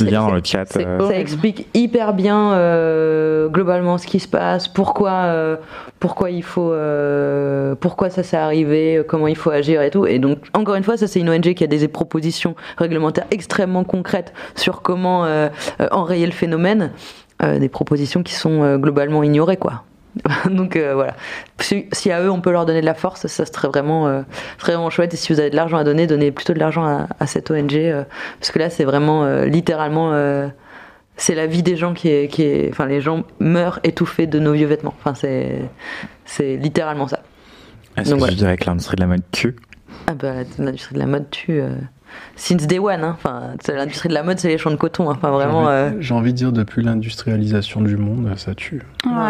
[0.10, 0.66] lien dans le chat.
[0.78, 5.56] euh, ça explique hyper bien euh, globalement ce qui se passe, pourquoi, euh,
[6.00, 10.06] pourquoi il faut, euh, pourquoi ça s'est arrivé, euh, comment il faut agir et tout.
[10.06, 13.84] Et donc encore une fois, ça c'est une ONG qui a des propositions réglementaires extrêmement
[13.84, 15.50] concrètes sur comment euh,
[15.82, 16.92] euh, enrayer le phénomène,
[17.44, 19.84] euh, des propositions qui sont euh, globalement ignorées quoi.
[20.50, 21.16] Donc euh, voilà,
[21.60, 24.24] si, si à eux on peut leur donner de la force, ça serait vraiment,
[24.58, 25.14] serait vraiment chouette.
[25.14, 27.52] Et si vous avez de l'argent à donner, donnez plutôt de l'argent à, à cette
[27.52, 27.94] ONG,
[28.40, 30.14] parce que là c'est vraiment littéralement,
[31.18, 34.40] c'est la vie des gens qui est, qui est, enfin les gens meurent étouffés de
[34.40, 34.94] nos vieux vêtements.
[34.98, 35.60] Enfin c'est,
[36.24, 37.20] c'est littéralement ça.
[37.98, 38.36] Est-ce donc que voilà.
[38.36, 39.58] dirais que l'industrie de la mode tue
[40.08, 41.62] Ah bah l'industrie de la mode tue.
[42.36, 43.16] Since day one, hein.
[43.18, 45.10] enfin, c'est l'industrie de la mode, c'est les champs de coton.
[45.10, 45.14] hein.
[45.18, 48.82] Enfin, vraiment, J'ai euh, envie, j'ai envie de dire, depuis l'industrialisation du monde, ça tue.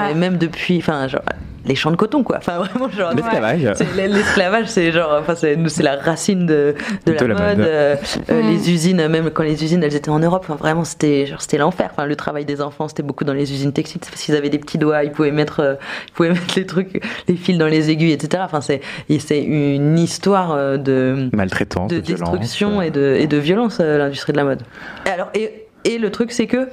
[0.09, 1.21] et même depuis, enfin, genre,
[1.65, 2.37] les champs de coton, quoi.
[2.37, 3.67] Enfin, vraiment, genre, L'esclavage.
[3.75, 6.75] C'est- L'esclavage, c'est genre, enfin, c'est c'est la racine de,
[7.05, 7.57] de la, De la mode.
[7.57, 7.67] mode.
[7.67, 7.95] euh,
[8.29, 8.41] euh.
[8.51, 11.57] Les usines, même quand les usines, elles étaient en Europe, enfin, vraiment, c'était genre, c'était
[11.57, 11.89] l'enfer.
[11.91, 14.59] Enfin, le travail des enfants, c'était beaucoup dans les usines textiles, parce qu'ils avaient des
[14.59, 15.75] petits doigts, ils pouvaient mettre, euh,
[16.07, 18.43] ils pouvaient mettre les trucs, les fils dans les aiguilles, etc.
[18.45, 22.31] Enfin, c'est et c'est une histoire de Maltraitance, de de, violence.
[22.31, 24.61] destruction et de, et de violence l'industrie de la mode.
[25.05, 26.69] Et alors et, et le truc c'est que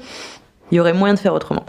[0.71, 1.65] il y aurait moyen de faire autrement.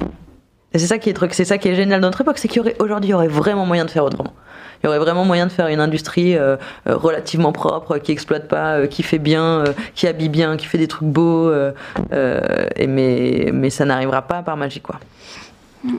[0.74, 2.48] Et c'est ça qui est truc, c'est ça qui est génial dans notre époque, c'est
[2.48, 4.34] qu'il y aurait aujourd'hui il y aurait vraiment moyen de faire autrement.
[4.82, 6.58] Il y aurait vraiment moyen de faire une industrie euh,
[6.90, 10.66] euh, relativement propre, qui exploite pas, euh, qui fait bien, euh, qui habille bien, qui
[10.66, 11.48] fait des trucs beaux.
[11.50, 11.72] euh,
[12.12, 12.42] euh,
[12.88, 15.00] mais mais ça n'arrivera pas par magie quoi.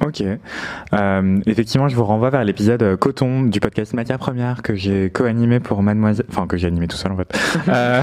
[0.01, 0.23] Ok.
[0.93, 5.11] Euh, effectivement, je vous renvoie vers l'épisode euh, Coton du podcast Matière Première que j'ai
[5.11, 6.27] co-animé pour Mademoiselle.
[6.31, 7.33] Enfin, que j'ai animé tout seul en fait.
[7.69, 8.03] Euh,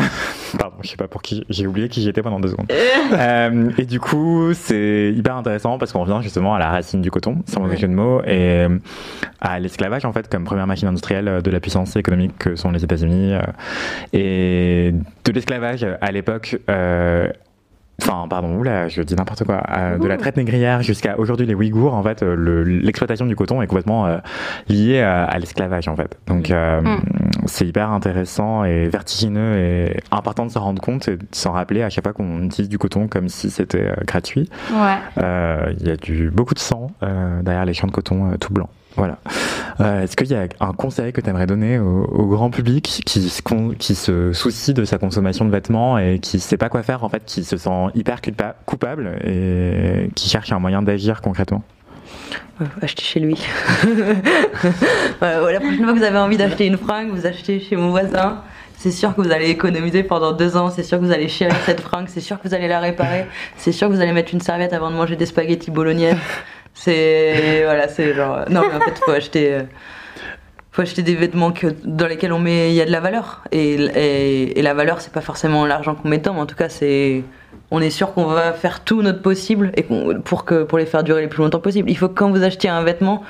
[0.58, 1.46] pardon, je sais pas pour qui.
[1.50, 2.72] J'ai oublié qui j'étais pendant deux secondes.
[3.14, 7.12] Euh, et du coup, c'est hyper intéressant parce qu'on revient justement à la racine du
[7.12, 8.70] coton, sans mauvais jeu de mots, et euh,
[9.42, 12.84] à l'esclavage en fait comme première machine industrielle de la puissance économique que sont les
[12.84, 13.34] États-Unis.
[14.14, 14.94] et
[15.26, 16.58] de l'esclavage à l'époque.
[18.02, 19.62] Euh, Enfin, pardon, oula, je dis n'importe quoi.
[19.78, 23.36] Euh, de la traite négrière jusqu'à aujourd'hui les Ouïghours, en fait, euh, le- l'exploitation du
[23.36, 24.18] coton est complètement euh,
[24.68, 26.18] liée à, à l'esclavage, en fait.
[26.28, 27.02] Donc, euh, Mm.
[27.46, 31.84] c'est hyper intéressant et vertigineux et important de s'en rendre compte et de s'en rappeler
[31.84, 34.50] à chaque fois qu'on utilise du coton comme si c'était euh, gratuit.
[34.72, 34.98] Ouais.
[35.24, 38.38] Euh, Il y a du, beaucoup de sang euh, derrière les champs de coton euh,
[38.38, 38.70] tout blanc.
[38.96, 39.18] Voilà.
[39.80, 43.30] Euh, Est-ce qu'il y a un conseil que tu aimerais donner au, grand public qui,
[43.30, 47.24] se soucie de sa consommation de vêtements et qui sait pas quoi faire, en fait,
[47.26, 48.20] qui se sent hyper
[48.66, 51.64] coupable et qui cherche un moyen d'agir concrètement?
[52.60, 53.38] Ouais, acheter chez lui.
[55.22, 58.42] La prochaine fois que vous avez envie d'acheter une fringue, vous achetez chez mon voisin.
[58.78, 61.56] C'est sûr que vous allez économiser pendant deux ans, c'est sûr que vous allez chérir
[61.68, 64.34] cette fringue, c'est sûr que vous allez la réparer, c'est sûr que vous allez mettre
[64.34, 66.18] une serviette avant de manger des spaghettis bolognaises.
[66.74, 67.64] C'est.
[67.66, 68.46] Voilà, c'est genre.
[68.50, 69.54] Non, mais en fait, faut acheter.
[69.54, 69.62] euh,
[70.72, 73.44] faut acheter des vêtements que, dans lesquels on met, il y a de la valeur.
[73.52, 73.74] Et,
[74.58, 77.24] et, la valeur, c'est pas forcément l'argent qu'on met dedans, mais en tout cas, c'est,
[77.72, 79.86] on est sûr qu'on va faire tout notre possible et
[80.24, 81.90] pour que, pour les faire durer le plus longtemps possible.
[81.90, 83.24] Il faut que quand vous achetiez un vêtement,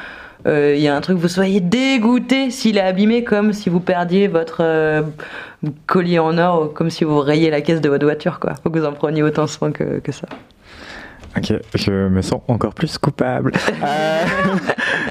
[0.47, 3.79] euh, il y a un truc, vous soyez dégoûté s'il est abîmé, comme si vous
[3.79, 5.01] perdiez votre euh,
[5.87, 8.53] collier en or, comme si vous rayiez la caisse de votre voiture, quoi.
[8.63, 10.27] Faut que vous en preniez autant soin que, que ça.
[11.37, 13.51] Ok, je me sens encore plus coupable.
[13.83, 14.25] Euh,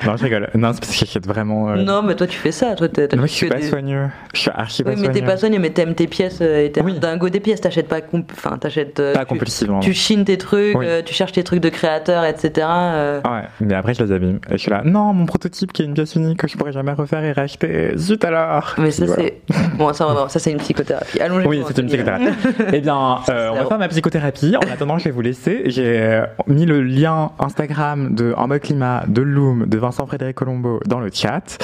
[0.07, 0.49] non, je rigole.
[0.55, 1.71] Non, c'est parce que j'achète vraiment.
[1.71, 2.75] euh, Non, mais toi, tu fais ça.
[2.75, 4.07] Toi, je suis pas des- soigneux.
[4.35, 6.73] Je suis archi pas Oui, mais t'es pas soigneux, mais t'aimes tes pièces euh, et
[6.73, 6.95] t'es Oui.
[6.97, 7.61] un dingo des pièces.
[7.61, 9.01] T'achètes pas, comp- enfin, t'achètes.
[9.01, 9.81] euh, Pas tu- compulsivement.
[9.81, 10.87] Tu chines tes trucs, Oui.
[11.05, 12.67] tu cherches tes trucs de créateur, etc.
[12.71, 13.21] euh.
[13.25, 14.41] Ah Ouais, mais après je les abîme.
[14.49, 16.73] Et je suis là, non, mon prototype qui est une pièce unique que je pourrais
[16.73, 17.93] jamais refaire et racheter.
[17.97, 19.23] Zut alors Mais ça, voilà.
[19.23, 19.41] c'est.
[19.77, 21.21] Bon, ça, on va- ça c'est une psychothérapie.
[21.21, 22.29] Allongez Oui, c'est une psychothérapie.
[22.73, 24.55] eh bien, euh, on va faire ma psychothérapie.
[24.57, 25.63] En attendant, je vais vous laisser.
[25.67, 30.79] J'ai mis le lien Instagram de En mode climat, de Loom, de Vincent Frédéric Colombo
[30.87, 31.59] dans le chat.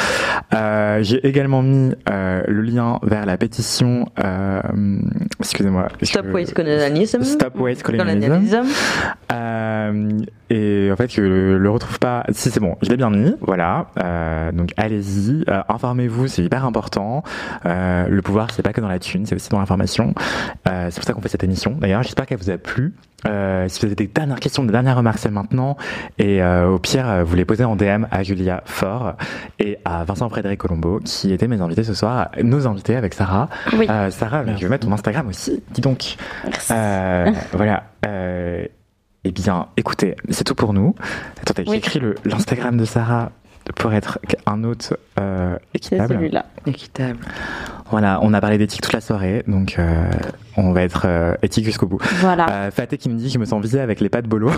[0.53, 4.07] Euh, J'ai également mis euh, le lien vers la pétition.
[4.23, 4.61] Euh,
[5.39, 5.87] Excusez-moi.
[6.03, 7.23] Stop je- Waste Colonialism.
[7.23, 8.33] Stop Waste Colonialism.
[9.31, 10.27] Colonialism.
[10.51, 12.25] Et en fait, je le, le retrouve pas.
[12.31, 13.35] Si c'est bon, je l'ai bien mis.
[13.41, 13.87] Voilà.
[14.03, 17.23] Euh, donc allez-y, euh, informez-vous, c'est hyper important.
[17.65, 20.15] Euh, le pouvoir, c'est pas que dans la thune, c'est aussi dans l'information.
[20.69, 21.73] Euh, c'est pour ça qu'on fait cette émission.
[21.73, 22.95] D'ailleurs, j'espère qu'elle vous a plu.
[23.27, 25.77] Euh, si vous avez des dernières questions, des dernières remarques, c'est maintenant.
[26.19, 29.15] Et euh, au pire, vous les posez en DM à Julia Fort
[29.59, 33.49] et à Vincent Frédéric Colombo, qui étaient mes invités ce soir, nos invités avec Sarah.
[33.73, 33.87] Oui.
[33.91, 35.63] Euh, Sarah, je vais mettre ton Instagram aussi.
[35.73, 36.17] Dis donc.
[36.71, 37.85] Euh, voilà.
[39.29, 40.95] Eh bien, écoutez, c'est tout pour nous.
[41.43, 41.81] Attendez, Oui.
[41.83, 43.33] j'écris l'Instagram de Sarah
[43.75, 46.15] pour être un autre euh, C'est équitable.
[46.15, 46.47] celui-là.
[46.65, 47.19] Équitable.
[47.91, 50.09] Voilà, on a parlé d'éthique toute la soirée, donc euh,
[50.57, 51.99] on va être euh, éthique jusqu'au bout.
[52.21, 52.47] Voilà.
[52.51, 54.51] Euh, Faté qui me dit qu'il me sent visé avec les pattes bolo.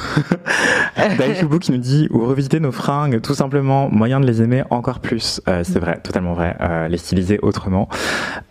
[1.19, 5.01] Daïchoubou qui nous dit ou revisiter nos fringues, tout simplement, moyen de les aimer encore
[5.01, 5.41] plus.
[5.49, 6.57] Euh, c'est vrai, totalement vrai.
[6.61, 7.89] Euh, les styliser autrement.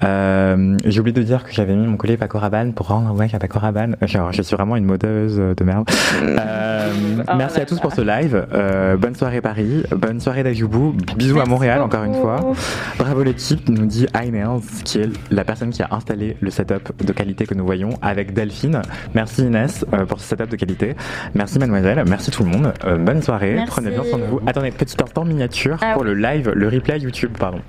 [0.01, 3.39] J'ai oublié de dire que j'avais mis mon collier Paco Rabanne pour rendre hommage à
[3.39, 3.97] Paco Rabanne.
[4.01, 5.89] Genre, je suis vraiment une modeuse de merde.
[7.29, 8.47] Oh merci à tous pour ce live.
[8.99, 9.83] Bonne soirée Paris.
[9.91, 10.95] Bonne soirée Daïchoubou.
[11.15, 12.39] Bisous à Montréal encore une fois.
[12.97, 17.13] Bravo l'équipe, nous dit Inels, qui est la personne qui a installé le setup de
[17.13, 18.81] qualité que nous voyons avec Delphine.
[19.13, 20.95] Merci Inès euh, pour ce setup de qualité.
[21.35, 22.73] Merci mademoiselle, merci tout le monde.
[22.85, 23.71] Euh, bonne soirée, Merci.
[23.71, 24.39] prenez bien soin de vous.
[24.47, 27.59] Attendez, petit instant miniature Ah pour le live, le replay YouTube, pardon.